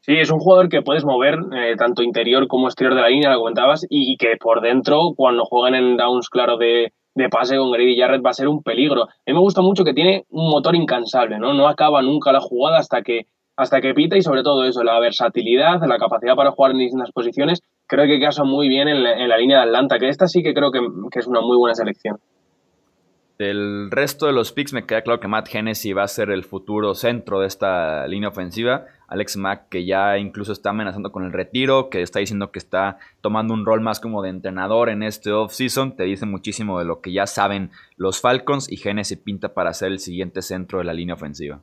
Sí, 0.00 0.12
es 0.18 0.30
un 0.30 0.38
jugador 0.38 0.68
que 0.68 0.82
puedes 0.82 1.04
mover 1.04 1.38
eh, 1.56 1.76
tanto 1.76 2.02
interior 2.02 2.46
como 2.46 2.68
exterior 2.68 2.94
de 2.94 3.00
la 3.00 3.08
línea, 3.08 3.32
lo 3.32 3.38
comentabas, 3.38 3.86
y, 3.88 4.18
que 4.18 4.36
por 4.38 4.60
dentro, 4.60 5.14
cuando 5.16 5.46
jueguen 5.46 5.74
en 5.74 5.96
downs, 5.96 6.28
claro, 6.28 6.58
de, 6.58 6.92
de 7.14 7.28
pase 7.30 7.56
con 7.56 7.72
Grady 7.72 7.98
Jarrett, 7.98 8.24
va 8.24 8.30
a 8.30 8.34
ser 8.34 8.48
un 8.48 8.62
peligro. 8.62 9.04
A 9.04 9.08
mí 9.26 9.32
me 9.32 9.38
gusta 9.38 9.62
mucho 9.62 9.82
que 9.82 9.94
tiene 9.94 10.26
un 10.28 10.50
motor 10.50 10.76
incansable, 10.76 11.38
¿no? 11.38 11.54
No 11.54 11.68
acaba 11.68 12.02
nunca 12.02 12.32
la 12.32 12.40
jugada 12.40 12.78
hasta 12.78 13.00
que 13.00 13.28
hasta 13.56 13.80
que 13.80 13.94
pita 13.94 14.16
y 14.16 14.22
sobre 14.22 14.42
todo 14.42 14.64
eso, 14.64 14.82
la 14.82 14.98
versatilidad, 14.98 15.80
la 15.86 15.98
capacidad 15.98 16.34
para 16.34 16.50
jugar 16.50 16.72
en 16.72 16.78
distintas 16.78 17.12
posiciones, 17.12 17.60
creo 17.86 18.06
que 18.06 18.20
casa 18.20 18.44
muy 18.44 18.68
bien 18.68 18.88
en 18.88 19.02
la, 19.02 19.38
línea 19.38 19.58
de 19.58 19.64
Atlanta, 19.64 19.98
que 19.98 20.08
esta 20.08 20.26
sí 20.26 20.42
que 20.42 20.54
creo 20.54 20.70
que, 20.70 20.80
es 21.12 21.26
una 21.26 21.40
muy 21.40 21.56
buena 21.56 21.74
selección. 21.74 22.18
Del 23.38 23.90
resto 23.90 24.26
de 24.26 24.32
los 24.32 24.52
picks 24.52 24.72
me 24.72 24.86
queda 24.86 25.02
claro 25.02 25.18
que 25.18 25.26
Matt 25.26 25.52
Hennessy 25.52 25.92
va 25.92 26.04
a 26.04 26.08
ser 26.08 26.30
el 26.30 26.44
futuro 26.44 26.94
centro 26.94 27.40
de 27.40 27.48
esta 27.48 28.06
línea 28.06 28.28
ofensiva. 28.28 28.86
Alex 29.08 29.36
Mack 29.36 29.68
que 29.70 29.84
ya 29.84 30.18
incluso 30.18 30.52
está 30.52 30.70
amenazando 30.70 31.10
con 31.10 31.24
el 31.24 31.32
retiro, 31.32 31.90
que 31.90 32.00
está 32.00 32.20
diciendo 32.20 32.52
que 32.52 32.60
está 32.60 32.98
tomando 33.20 33.52
un 33.52 33.66
rol 33.66 33.80
más 33.80 33.98
como 33.98 34.22
de 34.22 34.30
entrenador 34.30 34.88
en 34.88 35.02
este 35.02 35.32
offseason, 35.32 35.96
te 35.96 36.04
dice 36.04 36.26
muchísimo 36.26 36.78
de 36.78 36.84
lo 36.84 37.00
que 37.00 37.12
ya 37.12 37.26
saben 37.26 37.72
los 37.96 38.20
Falcons 38.20 38.70
y 38.70 38.80
Hennessy 38.82 39.16
pinta 39.16 39.52
para 39.52 39.74
ser 39.74 39.90
el 39.90 39.98
siguiente 39.98 40.40
centro 40.40 40.78
de 40.78 40.84
la 40.84 40.94
línea 40.94 41.16
ofensiva. 41.16 41.60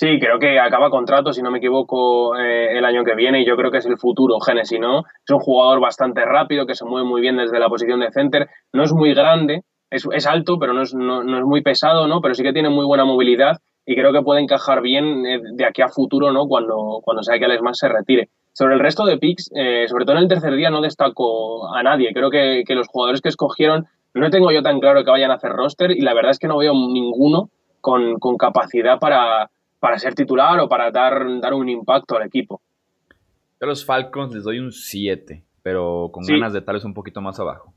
Sí, 0.00 0.18
creo 0.18 0.38
que 0.38 0.58
acaba 0.58 0.88
contrato, 0.88 1.30
si 1.30 1.42
no 1.42 1.50
me 1.50 1.58
equivoco, 1.58 2.34
eh, 2.34 2.78
el 2.78 2.86
año 2.86 3.04
que 3.04 3.14
viene 3.14 3.42
y 3.42 3.44
yo 3.44 3.54
creo 3.54 3.70
que 3.70 3.76
es 3.76 3.84
el 3.84 3.98
futuro 3.98 4.40
Genesis, 4.40 4.80
¿no? 4.80 5.00
Es 5.00 5.30
un 5.30 5.40
jugador 5.40 5.78
bastante 5.78 6.24
rápido, 6.24 6.64
que 6.64 6.74
se 6.74 6.86
mueve 6.86 7.06
muy 7.06 7.20
bien 7.20 7.36
desde 7.36 7.58
la 7.58 7.68
posición 7.68 8.00
de 8.00 8.10
center, 8.10 8.48
no 8.72 8.82
es 8.82 8.94
muy 8.94 9.12
grande, 9.12 9.60
es, 9.90 10.26
alto, 10.26 10.58
pero 10.58 10.72
no 10.72 10.80
es, 10.80 10.94
no, 10.94 11.20
es, 11.20 11.44
muy 11.44 11.60
pesado, 11.60 12.08
¿no? 12.08 12.22
Pero 12.22 12.34
sí 12.34 12.42
que 12.42 12.54
tiene 12.54 12.70
muy 12.70 12.86
buena 12.86 13.04
movilidad 13.04 13.58
y 13.84 13.94
creo 13.94 14.10
que 14.10 14.22
puede 14.22 14.40
encajar 14.40 14.80
bien 14.80 15.26
eh, 15.26 15.38
de 15.52 15.66
aquí 15.66 15.82
a 15.82 15.88
futuro, 15.88 16.32
¿no? 16.32 16.46
Cuando, 16.46 17.00
cuando 17.02 17.22
sea 17.22 17.38
que 17.38 17.44
Alex 17.44 17.60
Max 17.60 17.78
se 17.80 17.88
retire. 17.90 18.30
Sobre 18.54 18.76
el 18.76 18.80
resto 18.80 19.04
de 19.04 19.18
picks, 19.18 19.50
eh, 19.54 19.84
sobre 19.86 20.06
todo 20.06 20.16
en 20.16 20.22
el 20.22 20.28
tercer 20.30 20.56
día, 20.56 20.70
no 20.70 20.80
destaco 20.80 21.74
a 21.74 21.82
nadie. 21.82 22.14
Creo 22.14 22.30
que, 22.30 22.62
que 22.66 22.74
los 22.74 22.88
jugadores 22.88 23.20
que 23.20 23.28
escogieron 23.28 23.84
no 24.14 24.30
tengo 24.30 24.50
yo 24.50 24.62
tan 24.62 24.80
claro 24.80 25.04
que 25.04 25.10
vayan 25.10 25.30
a 25.30 25.34
hacer 25.34 25.50
roster 25.50 25.90
y 25.90 26.00
la 26.00 26.14
verdad 26.14 26.30
es 26.30 26.38
que 26.38 26.48
no 26.48 26.56
veo 26.56 26.72
ninguno 26.72 27.50
con, 27.82 28.18
con 28.18 28.38
capacidad 28.38 28.98
para 28.98 29.50
para 29.80 29.98
ser 29.98 30.14
titular 30.14 30.60
o 30.60 30.68
para 30.68 30.90
dar, 30.90 31.24
dar 31.40 31.54
un 31.54 31.68
impacto 31.68 32.16
al 32.16 32.26
equipo. 32.26 32.60
Yo 33.60 33.64
a 33.64 33.66
los 33.66 33.84
Falcons 33.84 34.32
les 34.32 34.44
doy 34.44 34.58
un 34.58 34.72
7, 34.72 35.42
pero 35.62 36.10
con 36.12 36.24
ganas 36.24 36.52
de 36.52 36.60
tal 36.60 36.76
vez 36.76 36.84
un 36.84 36.94
poquito 36.94 37.20
más 37.20 37.40
abajo. 37.40 37.74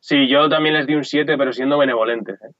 Sí, 0.00 0.28
yo 0.28 0.48
también 0.48 0.74
les 0.74 0.86
di 0.86 0.94
un 0.94 1.04
7, 1.04 1.36
pero 1.36 1.52
siendo 1.52 1.76
benevolentes. 1.76 2.40
¿eh? 2.42 2.54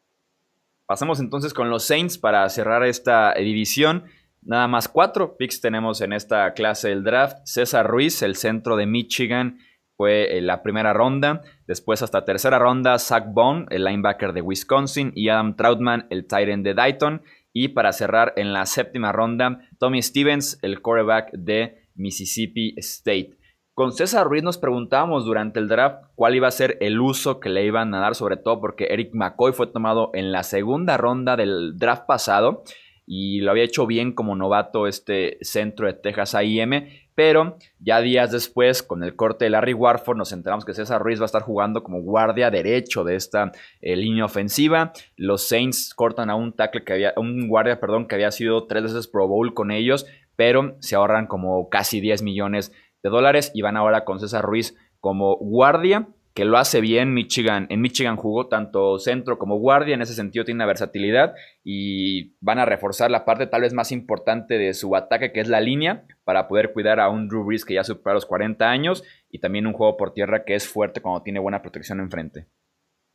Pasamos 0.87 1.21
entonces 1.21 1.55
con 1.55 1.71
los 1.71 1.85
Saints 1.85 2.19
para 2.19 2.49
cerrar 2.49 2.83
esta 2.85 3.35
división. 3.35 4.05
Nada 4.43 4.69
más 4.69 4.89
cuatro 4.89 5.37
picks 5.37 5.61
tenemos 5.61 6.01
en 6.01 6.13
esta 6.13 6.53
clase 6.55 6.89
del 6.89 7.05
draft. 7.05 7.39
César 7.45 7.87
Ruiz, 7.87 8.23
el 8.23 8.37
centro 8.37 8.77
de 8.77 8.87
Michigan, 8.87 9.59
fue 9.97 10.41
la 10.41 10.63
primera 10.63 10.93
ronda. 10.93 11.43
Después 11.67 12.03
hasta 12.03 12.25
tercera 12.25 12.59
ronda, 12.59 12.99
Zach 12.99 13.25
Bond, 13.29 13.67
el 13.71 13.85
linebacker 13.85 14.33
de 14.33 14.43
Wisconsin, 14.43 15.13
y 15.15 15.29
Adam 15.29 15.57
Troutman, 15.57 16.07
el 16.11 16.27
tight 16.27 16.49
end 16.49 16.65
de 16.65 16.75
Dayton. 16.75 17.23
Y 17.61 17.67
para 17.67 17.93
cerrar 17.93 18.35
en 18.37 18.53
la 18.53 18.67
séptima 18.67 19.11
ronda, 19.11 19.69
Tommy 19.81 20.01
Stevens, 20.01 20.61
el 20.63 20.81
quarterback 20.81 21.33
de 21.33 21.89
Mississippi 21.97 22.75
State. 22.77 23.37
Con 23.75 23.91
César 23.91 24.29
Ruiz 24.29 24.45
nos 24.45 24.59
preguntábamos 24.59 25.25
durante 25.25 25.59
el 25.59 25.67
draft 25.67 26.05
cuál 26.15 26.37
iba 26.37 26.47
a 26.47 26.53
ser 26.53 26.79
el 26.81 27.01
uso 27.01 27.41
que 27.41 27.49
le 27.49 27.67
iban 27.67 27.93
a 27.95 27.99
dar, 27.99 28.15
sobre 28.15 28.37
todo 28.37 28.61
porque 28.61 28.87
Eric 28.91 29.11
McCoy 29.13 29.53
fue 29.53 29.67
tomado 29.67 30.13
en 30.15 30.31
la 30.31 30.45
segunda 30.45 30.99
ronda 30.99 31.37
del 31.37 31.77
draft 31.77 32.05
pasado 32.07 32.63
y 33.05 33.41
lo 33.41 33.51
había 33.51 33.65
hecho 33.65 33.89
bien 33.89 34.13
como 34.13 34.37
novato 34.37 34.87
este 34.87 35.39
centro 35.41 35.89
de 35.89 35.95
Texas 35.95 36.37
AM, 36.37 36.87
pero 37.19 37.57
ya 37.81 38.01
días 38.01 38.31
después, 38.31 38.81
con 38.85 39.03
el 39.03 39.17
corte 39.17 39.47
de 39.47 39.51
Larry 39.51 39.75
Warford, 39.75 40.17
nos 40.17 40.31
enteramos 40.31 40.65
que 40.65 40.73
César 40.73 41.03
Ruiz 41.03 41.19
va 41.19 41.25
a 41.25 41.27
estar 41.27 41.43
jugando 41.43 41.83
como 41.83 42.01
guardia 42.01 42.49
derecho 42.49 43.03
de 43.03 43.17
esta 43.17 43.51
eh, 43.81 43.97
línea 43.97 44.25
ofensiva. 44.25 44.93
Los 45.17 45.49
Saints 45.49 45.95
cortan 45.97 46.31
a 46.31 46.37
un 46.37 46.53
tackle 46.53 46.85
que 46.85 46.93
había, 46.93 47.15
un 47.17 47.49
guardia, 47.49 47.81
perdón, 47.81 48.07
que 48.07 48.15
había 48.15 48.31
sido 48.31 48.69
tres 48.69 48.85
veces 48.85 49.09
Pro 49.09 49.27
Bowl 49.27 49.53
con 49.53 49.73
ellos, 49.73 50.07
pero 50.37 50.77
se 50.79 50.95
ahorran 50.95 51.27
como 51.27 51.69
casi 51.69 52.01
10 52.01 52.23
millones 52.23 52.71
de 53.03 53.11
dólares 53.11 53.51
y 53.53 53.63
van 53.63 53.77
ahora 53.77 54.05
con 54.05 54.21
César 54.21 54.45
Ruiz 54.45 54.77
como 55.01 55.39
guardia 55.39 56.07
que 56.35 56.45
lo 56.45 56.59
hace 56.59 56.81
bien 56.81 57.15
Michigan. 57.15 57.67
En 57.69 57.81
Michigan 57.81 58.17
jugó 58.17 58.47
tanto 58.49 58.99
centro 58.99 59.39
como 59.39 59.59
guardia, 59.59 59.95
en 59.95 60.03
ese 60.03 60.15
sentido 60.15 60.45
tiene 60.45 60.59
una 60.59 60.67
versatilidad 60.67 61.35
y 61.65 62.35
van 62.41 62.59
a 62.59 62.65
reforzar 62.65 63.11
la 63.11 63.25
parte 63.25 63.47
tal 63.47 63.63
vez 63.63 63.73
más 63.73 63.93
importante 63.93 64.59
de 64.59 64.75
su 64.75 64.95
ataque, 64.95 65.33
que 65.33 65.41
es 65.41 65.49
la 65.49 65.61
línea, 65.61 66.05
para 66.25 66.49
poder 66.49 66.73
cuidar 66.73 67.01
a 67.01 67.09
un 67.09 67.29
Drew 67.29 67.45
Brees 67.45 67.65
que 67.65 67.75
ya 67.75 67.85
supera 67.85 68.15
los 68.15 68.27
40 68.27 68.69
años 68.71 69.03
y 69.31 69.41
también 69.41 69.67
un 69.67 69.73
juego 69.73 69.97
por 69.97 70.13
tierra 70.13 70.45
que 70.45 70.55
es 70.55 70.69
fuerte 70.69 71.01
cuando 71.01 71.23
tiene 71.23 71.41
buena 71.41 71.63
protección 71.63 72.01
enfrente. 72.01 72.47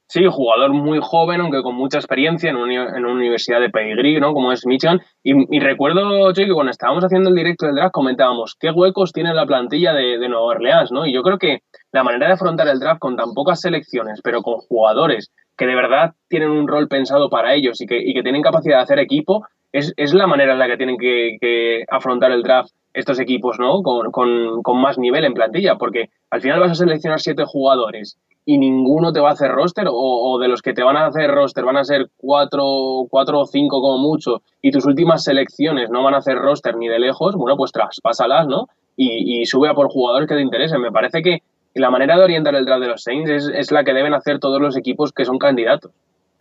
Sí, 0.07 0.21
jugador 0.29 0.73
muy 0.73 0.99
joven, 1.01 1.41
aunque 1.41 1.63
con 1.63 1.75
mucha 1.75 1.97
experiencia 1.97 2.49
en 2.49 2.57
una, 2.57 2.95
en 2.95 3.05
una 3.05 3.13
universidad 3.13 3.59
de 3.59 3.69
pedigrí, 3.69 4.19
¿no? 4.19 4.33
Como 4.33 4.51
es 4.51 4.65
Michigan. 4.65 5.01
Y, 5.23 5.59
recuerdo, 5.59 6.33
que 6.33 6.53
cuando 6.53 6.71
estábamos 6.71 7.03
haciendo 7.03 7.29
el 7.29 7.35
directo 7.35 7.65
del 7.65 7.75
draft 7.75 7.93
comentábamos 7.93 8.55
qué 8.59 8.69
huecos 8.69 9.11
tiene 9.11 9.33
la 9.33 9.45
plantilla 9.45 9.93
de, 9.93 10.19
de 10.19 10.29
Nueva 10.29 10.45
Orleans, 10.45 10.91
¿no? 10.91 11.05
Y 11.05 11.13
yo 11.13 11.23
creo 11.23 11.37
que 11.37 11.59
la 11.91 12.03
manera 12.03 12.27
de 12.27 12.33
afrontar 12.33 12.67
el 12.67 12.79
draft 12.79 12.99
con 12.99 13.15
tan 13.15 13.33
pocas 13.33 13.61
selecciones, 13.61 14.21
pero 14.23 14.41
con 14.41 14.57
jugadores 14.57 15.31
que 15.57 15.65
de 15.65 15.75
verdad 15.75 16.11
tienen 16.27 16.49
un 16.49 16.67
rol 16.67 16.87
pensado 16.87 17.29
para 17.29 17.53
ellos 17.53 17.79
y 17.81 17.85
que, 17.85 17.97
y 17.97 18.13
que 18.13 18.23
tienen 18.23 18.41
capacidad 18.41 18.77
de 18.77 18.83
hacer 18.83 18.99
equipo, 18.99 19.45
es, 19.73 19.93
es 19.97 20.13
la 20.13 20.27
manera 20.27 20.53
en 20.53 20.59
la 20.59 20.67
que 20.67 20.77
tienen 20.77 20.97
que, 20.97 21.83
afrontar 21.89 22.31
el 22.31 22.43
draft 22.43 22.71
estos 22.93 23.19
equipos, 23.19 23.59
¿no? 23.59 23.81
Con, 23.81 24.11
con, 24.11 24.61
con, 24.61 24.79
más 24.79 24.99
nivel 24.99 25.25
en 25.25 25.33
plantilla, 25.33 25.75
porque 25.75 26.09
al 26.29 26.41
final 26.41 26.59
vas 26.59 26.71
a 26.71 26.75
seleccionar 26.75 27.19
siete 27.19 27.43
jugadores 27.43 28.19
y 28.45 28.59
ninguno 28.59 29.11
te 29.11 29.19
va 29.19 29.29
a 29.29 29.33
hacer 29.33 29.51
roster, 29.51 29.87
o, 29.87 29.93
o 29.93 30.37
de 30.37 30.47
los 30.47 30.61
que 30.61 30.73
te 30.73 30.83
van 30.83 30.95
a 30.95 31.07
hacer 31.07 31.31
roster 31.31 31.65
van 31.65 31.77
a 31.77 31.83
ser 31.83 32.09
cuatro, 32.17 33.07
cuatro 33.09 33.39
o 33.39 33.45
cinco 33.45 33.81
como 33.81 33.97
mucho, 33.97 34.43
y 34.61 34.71
tus 34.71 34.85
últimas 34.85 35.23
selecciones 35.23 35.89
no 35.89 36.03
van 36.03 36.13
a 36.13 36.17
hacer 36.17 36.37
roster 36.37 36.75
ni 36.77 36.87
de 36.87 36.99
lejos, 36.99 37.35
bueno, 37.35 37.57
pues 37.57 37.71
traspásalas, 37.71 38.47
¿no? 38.47 38.67
Y, 38.95 39.41
y 39.41 39.45
sube 39.47 39.69
a 39.69 39.73
por 39.73 39.89
jugadores 39.89 40.29
que 40.29 40.35
te 40.35 40.41
interesen. 40.41 40.79
Me 40.79 40.91
parece 40.91 41.23
que 41.23 41.41
la 41.73 41.89
manera 41.89 42.15
de 42.15 42.23
orientar 42.23 42.53
el 42.53 42.65
draft 42.65 42.81
de 42.81 42.89
los 42.89 43.01
Saints 43.01 43.29
es, 43.31 43.51
es 43.51 43.71
la 43.71 43.83
que 43.83 43.93
deben 43.93 44.13
hacer 44.13 44.37
todos 44.37 44.61
los 44.61 44.77
equipos 44.77 45.11
que 45.11 45.25
son 45.25 45.39
candidatos. 45.39 45.91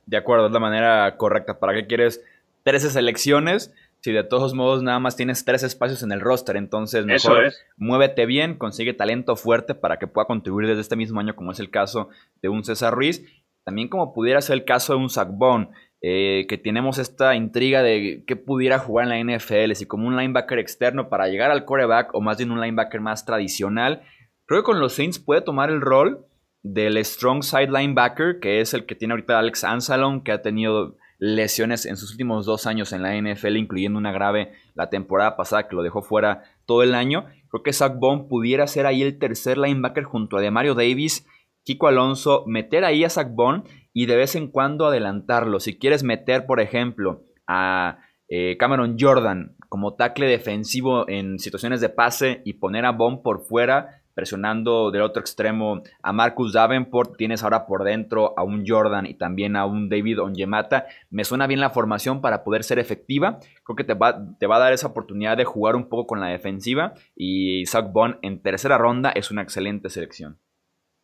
De 0.04 0.16
acuerdo, 0.18 0.46
es 0.46 0.52
la 0.52 0.58
manera 0.58 1.16
correcta. 1.16 1.58
¿Para 1.58 1.72
qué 1.72 1.86
quieres 1.86 2.22
13 2.64 2.90
selecciones 2.90 3.72
si 4.00 4.10
de 4.10 4.24
todos 4.24 4.52
modos 4.54 4.82
nada 4.82 4.98
más 4.98 5.14
tienes 5.14 5.44
tres 5.44 5.62
espacios 5.62 6.02
en 6.02 6.10
el 6.10 6.20
roster? 6.20 6.56
Entonces, 6.56 7.06
mejor 7.06 7.52
muévete 7.76 8.26
bien, 8.26 8.56
consigue 8.56 8.94
talento 8.94 9.36
fuerte 9.36 9.74
para 9.74 9.98
que 9.98 10.08
pueda 10.08 10.26
contribuir 10.26 10.66
desde 10.66 10.80
este 10.80 10.96
mismo 10.96 11.20
año, 11.20 11.36
como 11.36 11.52
es 11.52 11.60
el 11.60 11.70
caso 11.70 12.08
de 12.42 12.48
un 12.48 12.64
César 12.64 12.92
Ruiz. 12.92 13.24
También 13.64 13.88
como 13.88 14.12
pudiera 14.12 14.40
ser 14.40 14.54
el 14.54 14.64
caso 14.64 14.94
de 14.94 14.98
un 14.98 15.08
Zach 15.08 15.28
Bond, 15.30 15.68
eh, 16.04 16.46
que 16.48 16.58
tenemos 16.58 16.98
esta 16.98 17.36
intriga 17.36 17.80
de 17.80 18.24
qué 18.26 18.34
pudiera 18.34 18.80
jugar 18.80 19.06
en 19.06 19.28
la 19.28 19.36
NFL, 19.36 19.74
si 19.74 19.86
como 19.86 20.08
un 20.08 20.16
linebacker 20.16 20.58
externo 20.58 21.08
para 21.08 21.28
llegar 21.28 21.52
al 21.52 21.64
coreback 21.64 22.12
o 22.12 22.20
más 22.20 22.38
bien 22.38 22.50
un 22.50 22.60
linebacker 22.60 23.00
más 23.00 23.24
tradicional. 23.24 24.02
Creo 24.46 24.62
que 24.62 24.66
con 24.66 24.80
los 24.80 24.94
Saints 24.94 25.20
puede 25.20 25.42
tomar 25.42 25.70
el 25.70 25.80
rol 25.80 26.26
del 26.64 27.02
strong 27.04 27.44
side 27.44 27.68
linebacker, 27.68 28.40
que 28.40 28.60
es 28.60 28.74
el 28.74 28.84
que 28.84 28.96
tiene 28.96 29.12
ahorita 29.12 29.38
Alex 29.38 29.62
Ansalon, 29.62 30.24
que 30.24 30.32
ha 30.32 30.42
tenido 30.42 30.96
lesiones 31.24 31.86
en 31.86 31.96
sus 31.96 32.10
últimos 32.10 32.46
dos 32.46 32.66
años 32.66 32.92
en 32.92 33.00
la 33.00 33.14
NFL, 33.14 33.56
incluyendo 33.56 33.96
una 33.96 34.10
grave 34.10 34.50
la 34.74 34.90
temporada 34.90 35.36
pasada 35.36 35.68
que 35.68 35.76
lo 35.76 35.84
dejó 35.84 36.02
fuera 36.02 36.42
todo 36.66 36.82
el 36.82 36.96
año. 36.96 37.26
Creo 37.48 37.62
que 37.62 37.72
Zach 37.72 37.96
Bond 37.96 38.26
pudiera 38.26 38.66
ser 38.66 38.86
ahí 38.86 39.02
el 39.02 39.20
tercer 39.20 39.56
linebacker 39.56 40.02
junto 40.02 40.36
a 40.36 40.40
Demario 40.40 40.74
Davis, 40.74 41.24
Kiko 41.62 41.86
Alonso, 41.86 42.42
meter 42.48 42.84
ahí 42.84 43.04
a 43.04 43.08
Zach 43.08 43.28
Bond 43.30 43.68
y 43.92 44.06
de 44.06 44.16
vez 44.16 44.34
en 44.34 44.48
cuando 44.48 44.84
adelantarlo. 44.84 45.60
Si 45.60 45.78
quieres 45.78 46.02
meter, 46.02 46.44
por 46.44 46.58
ejemplo, 46.58 47.22
a 47.46 47.98
eh, 48.26 48.56
Cameron 48.58 48.96
Jordan 48.98 49.54
como 49.68 49.94
tackle 49.94 50.26
defensivo 50.26 51.08
en 51.08 51.38
situaciones 51.38 51.80
de 51.80 51.88
pase 51.88 52.42
y 52.44 52.54
poner 52.54 52.84
a 52.84 52.90
Bond 52.90 53.22
por 53.22 53.44
fuera, 53.44 54.01
presionando 54.14 54.90
del 54.90 55.02
otro 55.02 55.20
extremo 55.20 55.82
a 56.02 56.12
Marcus 56.12 56.52
Davenport, 56.52 57.16
tienes 57.16 57.42
ahora 57.42 57.66
por 57.66 57.84
dentro 57.84 58.34
a 58.36 58.42
un 58.42 58.64
Jordan 58.66 59.06
y 59.06 59.14
también 59.14 59.56
a 59.56 59.66
un 59.66 59.88
David 59.88 60.20
Onyemata. 60.20 60.86
Me 61.10 61.24
suena 61.24 61.46
bien 61.46 61.60
la 61.60 61.70
formación 61.70 62.20
para 62.20 62.44
poder 62.44 62.64
ser 62.64 62.78
efectiva. 62.78 63.38
Creo 63.64 63.76
que 63.76 63.84
te 63.84 63.94
va, 63.94 64.20
te 64.38 64.46
va 64.46 64.56
a 64.56 64.60
dar 64.60 64.72
esa 64.72 64.88
oportunidad 64.88 65.36
de 65.36 65.44
jugar 65.44 65.76
un 65.76 65.88
poco 65.88 66.06
con 66.06 66.20
la 66.20 66.28
defensiva 66.28 66.94
y 67.16 67.66
Zach 67.66 67.92
Bond 67.92 68.16
en 68.22 68.42
tercera 68.42 68.78
ronda 68.78 69.10
es 69.10 69.30
una 69.30 69.42
excelente 69.42 69.88
selección. 69.90 70.38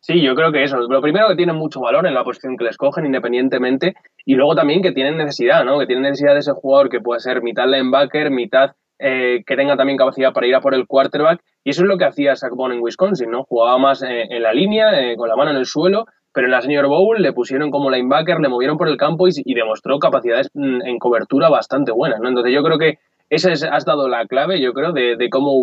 Sí, 0.01 0.21
yo 0.21 0.33
creo 0.33 0.51
que 0.51 0.63
eso. 0.63 0.77
Lo 0.77 1.01
primero 1.01 1.27
que 1.27 1.35
tienen 1.35 1.57
mucho 1.57 1.81
valor 1.81 2.07
en 2.07 2.13
la 2.13 2.23
posición 2.23 2.55
que 2.55 2.63
les 2.63 2.77
cogen 2.77 3.05
independientemente 3.05 3.95
y 4.25 4.35
luego 4.35 4.55
también 4.55 4.81
que 4.81 4.93
tienen 4.93 5.17
necesidad, 5.17 5.65
¿no? 5.65 5.77
Que 5.77 5.87
tienen 5.87 6.03
necesidad 6.03 6.33
de 6.33 6.39
ese 6.39 6.53
jugador 6.53 6.89
que 6.89 7.01
puede 7.01 7.19
ser 7.19 7.41
mitad 7.41 7.65
linebacker, 7.65 8.31
mitad 8.31 8.71
eh, 9.01 9.43
que 9.47 9.55
tenga 9.55 9.77
también 9.77 9.97
capacidad 9.97 10.33
para 10.33 10.45
ir 10.45 10.55
a 10.55 10.59
por 10.59 10.73
el 10.73 10.85
quarterback. 10.85 11.41
Y 11.63 11.69
eso 11.69 11.83
es 11.83 11.87
lo 11.87 11.97
que 11.97 12.03
hacía 12.03 12.35
Sackbone 12.35 12.75
en 12.75 12.81
Wisconsin, 12.81 13.31
¿no? 13.31 13.43
Jugaba 13.45 13.77
más 13.77 14.03
eh, 14.03 14.27
en 14.29 14.43
la 14.43 14.51
línea, 14.51 14.99
eh, 14.99 15.15
con 15.15 15.29
la 15.29 15.37
mano 15.37 15.51
en 15.51 15.57
el 15.57 15.65
suelo, 15.65 16.05
pero 16.33 16.47
en 16.47 16.51
la 16.51 16.61
Senior 16.61 16.87
Bowl 16.87 17.21
le 17.21 17.31
pusieron 17.31 17.71
como 17.71 17.89
linebacker, 17.89 18.39
le 18.41 18.49
movieron 18.49 18.77
por 18.77 18.89
el 18.89 18.97
campo 18.97 19.27
y, 19.27 19.53
demostró 19.53 19.99
capacidades 19.99 20.49
mm, 20.53 20.81
en 20.85 20.99
cobertura 20.99 21.47
bastante 21.47 21.93
buenas. 21.93 22.19
Entonces 22.21 22.53
yo 22.53 22.61
creo 22.61 22.77
que 22.77 22.99
esa 23.29 23.53
es, 23.53 23.63
has 23.63 23.85
dado 23.85 24.09
la 24.09 24.25
clave, 24.25 24.59
yo 24.59 24.73
creo, 24.73 24.91
de, 24.91 25.15
cómo, 25.29 25.61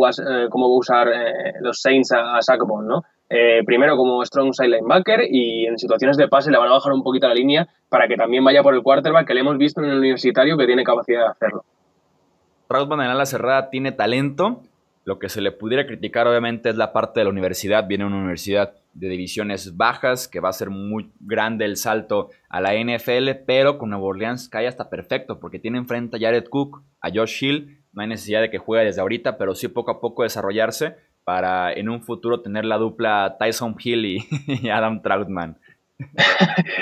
cómo 0.51 0.71
va 0.71 0.75
a 0.75 0.79
usar 0.79 1.09
los 1.61 1.81
Saints 1.81 2.13
a, 2.13 2.39
a 2.39 3.03
primero 3.67 3.97
como 3.97 4.25
strong 4.25 4.55
side 4.55 4.69
linebacker 4.69 5.27
y 5.29 5.67
en 5.67 5.77
situaciones 5.77 6.17
de 6.17 6.29
pase 6.29 6.53
le 6.53 6.59
van 6.59 6.69
a 6.69 6.75
bajar 6.75 6.93
un 6.93 7.03
poquito 7.03 7.27
la 7.27 7.35
línea 7.35 7.67
para 7.89 8.07
que 8.07 8.17
también 8.17 8.45
vaya 8.45 8.63
por 8.63 8.75
el 8.75 8.83
quarterback 8.83 9.27
que 9.27 9.35
le 9.35 9.41
hemos 9.41 9.59
visto 9.59 9.83
en 9.83 9.91
el 9.91 9.99
universitario 9.99 10.57
que 10.57 10.67
tiene 10.67 10.85
capacidad 10.85 11.23
de 11.23 11.31
hacerlo. 11.31 11.65
Troutman 12.69 13.01
en 13.01 13.07
ala 13.07 13.27
cerrada 13.27 13.71
tiene 13.71 13.93
talento. 13.93 14.63
Lo 15.05 15.19
que 15.19 15.29
se 15.29 15.41
le 15.41 15.53
pudiera 15.53 15.87
criticar 15.87 16.27
obviamente 16.27 16.69
es 16.69 16.77
la 16.77 16.93
parte 16.93 17.21
de 17.21 17.25
la 17.25 17.31
universidad. 17.31 17.87
Viene 17.87 18.05
una 18.05 18.19
universidad 18.19 18.75
de 18.93 19.09
divisiones 19.09 19.77
bajas, 19.77 20.27
que 20.27 20.41
va 20.41 20.49
a 20.49 20.53
ser 20.53 20.71
muy 20.71 21.11
grande 21.21 21.65
el 21.65 21.77
salto 21.77 22.31
a 22.49 22.61
la 22.61 22.75
NFL, 22.75 23.45
pero 23.47 23.79
con 23.79 23.91
Nueva 23.91 24.07
Orleans 24.07 24.49
cae 24.49 24.67
hasta 24.67 24.89
perfecto, 24.89 25.39
porque 25.39 25.59
tiene 25.59 25.79
enfrente 25.79 26.17
a 26.17 26.21
Jared 26.21 26.49
Cook, 26.49 26.83
a 27.01 27.11
Josh 27.15 27.45
Hill. 27.45 27.79
No 27.93 28.03
hay 28.03 28.09
necesidad 28.09 28.41
de 28.41 28.51
que 28.51 28.59
juegue 28.59 28.85
desde 28.85 29.01
ahorita, 29.01 29.39
pero 29.39 29.55
sí 29.55 29.69
poco 29.69 29.93
a 29.93 30.01
poco 30.01 30.23
desarrollarse 30.23 30.97
para 31.27 31.73
en 31.73 31.89
un 31.89 32.03
futuro 32.03 32.41
tener 32.41 32.65
la 32.65 32.79
dupla 32.79 33.37
Tyson 33.39 33.77
Hill 33.83 34.05
y, 34.05 34.69
Adam 34.71 35.03
Troutman. 35.03 35.59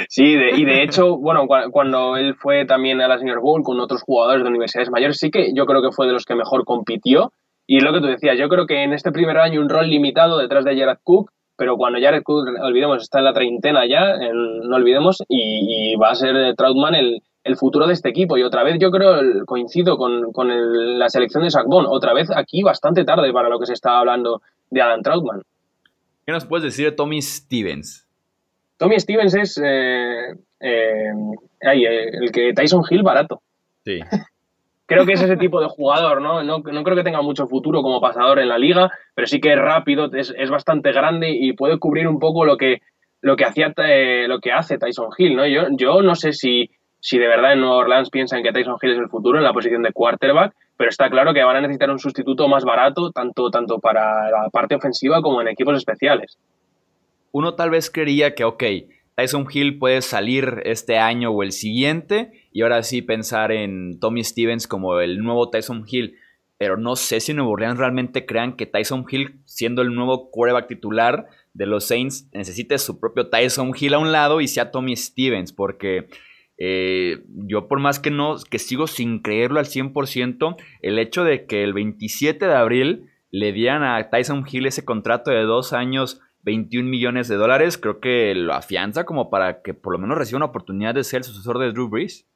Sí, 0.09 0.25
y 0.25 0.65
de 0.65 0.83
hecho, 0.83 1.17
bueno, 1.17 1.47
cuando 1.47 2.17
él 2.17 2.35
fue 2.35 2.65
también 2.65 3.01
a 3.01 3.09
la 3.09 3.19
Senior 3.19 3.41
Bowl 3.41 3.63
con 3.63 3.81
otros 3.81 4.03
jugadores 4.03 4.43
de 4.43 4.51
universidades 4.51 4.91
mayores, 4.91 5.19
sí 5.19 5.31
que 5.31 5.53
yo 5.55 5.67
creo 5.67 5.83
que 5.83 5.93
fue 5.93 6.07
de 6.07 6.13
los 6.13 6.25
que 6.25 6.35
mejor 6.35 6.65
compitió. 6.65 7.33
Y 7.67 7.81
lo 7.81 7.93
que 7.93 8.01
tú 8.01 8.07
decías, 8.07 8.39
yo 8.39 8.49
creo 8.49 8.67
que 8.67 8.83
en 8.83 8.93
este 8.93 9.11
primer 9.11 9.39
año 9.39 9.61
un 9.61 9.69
rol 9.69 9.89
limitado 9.89 10.39
detrás 10.39 10.65
de 10.65 10.77
Jared 10.77 10.99
Cook, 11.03 11.31
pero 11.57 11.77
cuando 11.77 12.01
Jared 12.01 12.23
Cook, 12.23 12.49
olvidemos, 12.61 13.03
está 13.03 13.19
en 13.19 13.25
la 13.25 13.33
treintena 13.33 13.87
ya, 13.87 14.17
no 14.17 14.77
olvidemos, 14.77 15.23
y, 15.29 15.95
va 15.97 16.11
a 16.11 16.15
ser 16.15 16.55
Troutman 16.57 16.95
el, 16.95 17.23
el, 17.45 17.57
futuro 17.57 17.87
de 17.87 17.95
este 17.95 18.09
equipo. 18.09 18.37
Y 18.37 18.43
otra 18.43 18.65
vez 18.65 18.79
yo 18.81 18.91
creo, 18.91 19.21
coincido 19.47 19.97
con, 19.97 20.33
la 20.99 21.09
selección 21.09 21.45
de 21.45 21.51
Sackbone, 21.51 21.89
otra 21.89 22.13
vez 22.13 22.31
aquí 22.35 22.63
bastante 22.63 23.05
tarde 23.05 23.33
para 23.33 23.49
lo 23.49 23.59
que 23.59 23.67
se 23.67 23.73
está 23.73 23.99
hablando 23.99 24.43
de 24.71 24.83
Adam 24.83 25.03
Troutman. 25.03 25.43
¿Qué 26.27 26.33
nos 26.33 26.45
puedes 26.45 26.65
decir 26.65 26.87
de 26.87 26.93
Tommy 26.93 27.23
Stevens? 27.23 28.04
Tommy 28.85 29.01
Stevens 29.01 29.35
es 29.35 29.59
eh, 29.65 30.35
eh, 30.61 31.13
eh, 31.63 32.11
el 32.21 32.31
que 32.31 32.53
Tyson 32.53 32.83
Hill 32.91 33.03
barato. 33.03 33.41
Sí. 33.83 33.99
creo 34.87 35.07
que 35.07 35.15
es 35.15 35.23
ese 35.23 35.39
tipo 35.39 35.59
de 35.59 35.69
jugador, 35.69 36.21
¿no? 36.21 36.43
¿no? 36.43 36.63
creo 36.63 36.95
que 36.95 37.03
tenga 37.03 37.23
mucho 37.23 37.47
futuro 37.47 37.81
como 37.81 38.03
pasador 38.03 38.41
en 38.41 38.51
la 38.51 38.59
liga, 38.59 38.91
pero 39.15 39.27
sí 39.27 39.41
que 39.41 39.55
es 39.55 39.59
rápido, 39.59 40.11
es, 40.13 40.51
bastante 40.51 40.93
grande 40.93 41.31
y 41.31 41.55
puede 41.55 41.79
cubrir 41.79 42.07
un 42.07 42.19
poco 42.19 42.45
lo 42.45 42.59
que, 42.59 42.83
lo 43.23 43.37
que, 43.37 43.47
hacía, 43.47 43.73
lo 44.29 44.41
que 44.41 44.53
hace 44.53 44.77
Tyson 44.77 45.09
Hill, 45.17 45.35
¿no? 45.35 45.47
Yo, 45.47 45.63
yo 45.71 46.03
no 46.03 46.15
sé 46.15 46.35
si, 46.35 46.71
si 47.01 47.17
de 47.17 47.27
verdad 47.27 47.55
en 47.55 47.63
Nueva 47.63 47.77
Orleans 47.77 48.11
piensan 48.11 48.43
que 48.43 48.53
Tyson 48.53 48.77
Hill 48.83 48.93
es 48.93 48.99
el 48.99 49.09
futuro 49.09 49.39
en 49.39 49.45
la 49.45 49.55
posición 49.55 49.83
de 49.83 49.95
quarterback, 49.95 50.53
pero 50.77 50.91
está 50.91 51.09
claro 51.09 51.33
que 51.33 51.43
van 51.43 51.57
a 51.57 51.63
necesitar 51.63 51.91
un 51.91 51.99
sustituto 51.99 52.49
más 52.49 52.67
barato, 52.67 53.13
tanto, 53.13 53.49
tanto 53.49 53.79
para 53.79 54.31
la 54.31 54.51
parte 54.51 54.75
ofensiva 54.75 55.23
como 55.23 55.41
en 55.41 55.49
equipos 55.49 55.75
especiales 55.75 56.37
uno 57.35 57.57
tal 57.57 57.71
vez 57.71 57.91
creería 57.91 58.37
que, 58.37 58.45
ok, 58.45 58.63
Tyson 59.17 59.49
Hill 59.53 59.81
puede 59.81 60.03
salir 60.03 60.63
este 60.65 60.99
año 60.99 61.33
o 61.33 61.43
el 61.43 61.51
siguiente 61.51 62.31
y 62.53 62.63
ahora 62.63 62.85
sí 62.85 63.03
pensar 63.03 63.51
en 63.51 63.99
Tommy 63.99 64.23
Stevens 64.23 64.69
como 64.69 65.01
el 65.01 65.19
nuevo 65.19 65.51
Tyson 65.51 65.85
Hill. 65.85 66.17
Pero 66.59 66.77
no 66.77 66.95
sé 66.95 67.19
si 67.19 67.35
Nuevo 67.35 67.51
Orleans 67.51 67.79
realmente 67.79 68.25
crean 68.25 68.55
que 68.55 68.67
Tyson 68.67 69.05
Hill, 69.11 69.41
siendo 69.47 69.83
el 69.83 69.93
nuevo 69.97 70.31
quarterback 70.31 70.69
titular 70.69 71.27
de 71.53 71.67
los 71.67 71.89
Saints, 71.89 72.29
necesite 72.33 72.79
su 72.79 73.01
propio 73.01 73.29
Tyson 73.29 73.73
Hill 73.77 73.95
a 73.95 73.99
un 73.99 74.13
lado 74.13 74.41
y 74.41 74.47
sea 74.47 74.71
Tommy 74.71 74.95
Stevens, 74.95 75.53
porque 75.53 76.07
eh, 76.57 77.25
yo 77.27 77.67
por 77.67 77.81
más 77.81 77.99
que 77.99 78.13
no, 78.13 78.37
que 78.49 78.61
sigo 78.61 78.87
sin 78.87 79.19
creerlo 79.19 79.59
al 79.59 79.67
100%, 79.67 80.57
el 80.83 81.01
hecho 81.01 81.25
de 81.25 81.47
que 81.47 81.65
el 81.65 81.73
27 81.73 82.47
de 82.47 82.55
abril 82.55 83.11
le 83.33 83.53
dieran 83.53 83.83
a 83.83 84.09
Tyson 84.09 84.45
Hill 84.49 84.67
ese 84.67 84.85
contrato 84.85 85.33
de 85.33 85.43
dos 85.43 85.73
años 85.73 86.21
21 86.45 86.89
millones 86.89 87.29
de 87.29 87.37
dólares, 87.37 87.79
creo 87.79 88.01
que 88.01 88.35
lo 88.35 88.55
afianza 88.55 89.05
como 89.05 89.31
para 89.31 89.63
que 89.63 89.75
por 89.75 89.93
lo 89.93 89.99
menos 89.99 90.19
reciba 90.19 90.37
una 90.37 90.47
oportunidad 90.47 90.95
de 90.95 91.05
ser 91.05 91.19
el 91.19 91.25
sucesor 91.25 91.59
de 91.59 91.73
Drew 91.73 91.89
Brees. 91.89 92.29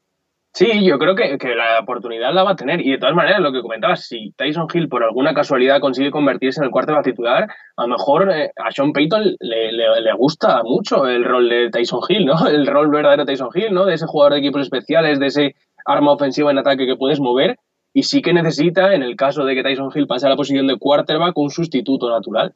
Sí, 0.54 0.84
yo 0.84 0.98
creo 0.98 1.14
que, 1.14 1.36
la 1.54 1.78
oportunidad 1.80 2.32
la 2.32 2.42
va 2.42 2.52
a 2.52 2.56
tener. 2.56 2.80
Y 2.80 2.90
de 2.90 2.98
todas 2.98 3.14
maneras, 3.14 3.40
lo 3.40 3.52
que 3.52 3.60
comentabas, 3.60 4.06
si 4.06 4.32
Tyson 4.32 4.66
Hill 4.72 4.88
por 4.88 5.04
alguna 5.04 5.34
casualidad 5.34 5.80
consigue 5.80 6.10
convertirse 6.10 6.60
en 6.60 6.64
el 6.64 6.70
cuarto 6.70 7.00
titular, 7.02 7.48
a 7.76 7.82
lo 7.82 7.88
mejor 7.88 8.32
eh, 8.32 8.50
a 8.56 8.70
Sean 8.72 8.92
Payton 8.92 9.36
le, 9.38 9.72
le, 9.72 10.12
gusta 10.14 10.62
mucho 10.64 11.06
el 11.06 11.24
rol 11.24 11.48
de 11.48 11.70
Tyson 11.70 12.00
Hill, 12.08 12.26
¿no? 12.26 12.34
El 12.48 12.66
rol 12.66 12.88
verdadero 12.90 13.24
de 13.24 13.32
Tyson 13.32 13.50
Hill, 13.54 13.72
¿no? 13.72 13.84
De 13.84 13.94
ese 13.94 14.06
jugador 14.06 14.32
de 14.32 14.38
equipos 14.40 14.62
especiales, 14.62 15.20
de 15.20 15.26
ese 15.26 15.54
arma 15.84 16.12
ofensiva 16.12 16.50
en 16.50 16.58
ataque 16.58 16.86
que 16.86 16.96
puedes 16.96 17.20
mover. 17.20 17.58
Y 17.92 18.04
sí 18.04 18.22
que 18.22 18.32
necesita, 18.32 18.94
en 18.94 19.02
el 19.02 19.16
caso 19.16 19.44
de 19.44 19.54
que 19.54 19.62
Tyson 19.62 19.90
Hill 19.94 20.06
pase 20.06 20.26
a 20.26 20.30
la 20.30 20.36
posición 20.36 20.66
de 20.66 20.78
quarterback, 20.78 21.36
un 21.38 21.50
sustituto 21.50 22.10
natural 22.10 22.54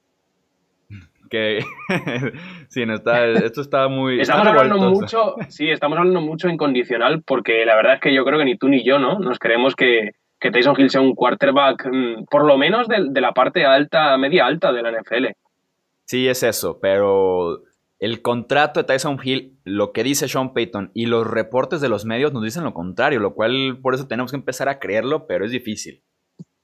que 1.32 1.64
sí, 2.68 2.84
no 2.84 2.92
está, 2.92 3.26
esto 3.26 3.62
está 3.62 3.88
muy... 3.88 4.20
Estamos 4.20 4.46
hablando 4.46 4.90
mucho, 4.90 5.34
sí, 5.48 5.70
estamos 5.70 5.96
hablando 5.96 6.20
mucho 6.20 6.50
en 6.50 6.58
condicional 6.58 7.22
porque 7.22 7.64
la 7.64 7.74
verdad 7.74 7.94
es 7.94 8.00
que 8.02 8.12
yo 8.12 8.22
creo 8.26 8.38
que 8.38 8.44
ni 8.44 8.58
tú 8.58 8.68
ni 8.68 8.84
yo, 8.84 8.98
¿no? 8.98 9.18
Nos 9.18 9.38
creemos 9.38 9.74
que, 9.74 10.10
que 10.38 10.50
Tyson 10.50 10.78
Hill 10.78 10.90
sea 10.90 11.00
un 11.00 11.14
quarterback, 11.14 11.88
mm, 11.90 12.24
por 12.30 12.44
lo 12.44 12.58
menos 12.58 12.86
de, 12.86 13.18
la 13.18 13.32
parte 13.32 13.64
alta, 13.64 14.14
media 14.18 14.44
alta 14.44 14.72
de 14.72 14.82
la 14.82 14.92
NFL. 14.92 15.28
Sí, 16.04 16.28
es 16.28 16.42
eso, 16.42 16.78
pero 16.82 17.62
el 17.98 18.20
contrato 18.20 18.80
de 18.80 18.84
Tyson 18.84 19.18
Hill, 19.24 19.56
lo 19.64 19.92
que 19.92 20.04
dice 20.04 20.28
Sean 20.28 20.52
Payton 20.52 20.90
y 20.92 21.06
los 21.06 21.26
reportes 21.26 21.80
de 21.80 21.88
los 21.88 22.04
medios 22.04 22.34
nos 22.34 22.44
dicen 22.44 22.64
lo 22.64 22.74
contrario, 22.74 23.20
lo 23.20 23.32
cual 23.32 23.78
por 23.80 23.94
eso 23.94 24.06
tenemos 24.06 24.32
que 24.32 24.36
empezar 24.36 24.68
a 24.68 24.78
creerlo, 24.78 25.26
pero 25.26 25.46
es 25.46 25.50
difícil. 25.50 26.02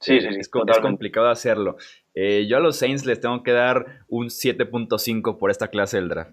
Sí, 0.00 0.20
sí, 0.20 0.28
sí. 0.30 0.40
Es, 0.40 0.48
complicado 0.48 1.28
hacerlo. 1.28 1.76
Eh, 2.20 2.48
yo 2.48 2.56
a 2.56 2.60
los 2.60 2.76
Saints 2.76 3.06
les 3.06 3.20
tengo 3.20 3.44
que 3.44 3.52
dar 3.52 4.00
un 4.08 4.26
7.5 4.26 5.38
por 5.38 5.52
esta 5.52 5.68
clase 5.68 5.98
del 5.98 6.08
draft. 6.08 6.32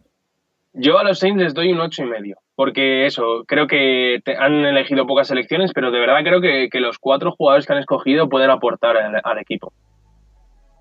Yo 0.73 0.97
a 0.97 1.03
los 1.03 1.19
Saints 1.19 1.39
les 1.39 1.53
doy 1.53 1.71
un 1.71 1.77
8,5, 1.77 2.33
porque 2.55 3.05
eso, 3.05 3.43
creo 3.45 3.67
que 3.67 4.19
han 4.39 4.65
elegido 4.65 5.05
pocas 5.05 5.27
selecciones, 5.27 5.73
pero 5.75 5.91
de 5.91 5.99
verdad 5.99 6.23
creo 6.23 6.41
que, 6.41 6.79
los 6.79 6.97
cuatro 6.97 7.33
jugadores 7.33 7.67
que 7.67 7.73
han 7.73 7.79
escogido 7.79 8.29
pueden 8.29 8.49
aportar 8.49 8.97
al 8.97 9.37
equipo. 9.37 9.73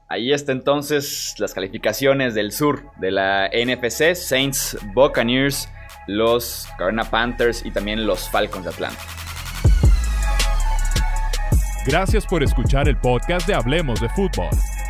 Ahí 0.09 0.33
está 0.33 0.53
entonces 0.53 1.35
las 1.39 1.53
calificaciones 1.53 2.35
del 2.35 2.51
sur 2.51 2.85
de 2.97 3.11
la 3.11 3.51
NFC, 3.53 4.15
Saints, 4.15 4.79
Buccaneers, 4.95 5.71
los 6.07 6.67
Carolina 6.79 7.05
Panthers 7.05 7.65
y 7.67 7.71
también 7.71 8.07
los 8.07 8.31
Falcons 8.31 8.65
de 8.65 8.71
Atlanta. 8.71 9.03
Gracias 11.87 12.25
por 12.27 12.43
escuchar 12.43 12.89
el 12.89 12.97
podcast 12.97 13.47
de 13.47 13.53
Hablemos 13.53 14.01
de 14.01 14.09
Fútbol. 14.09 14.49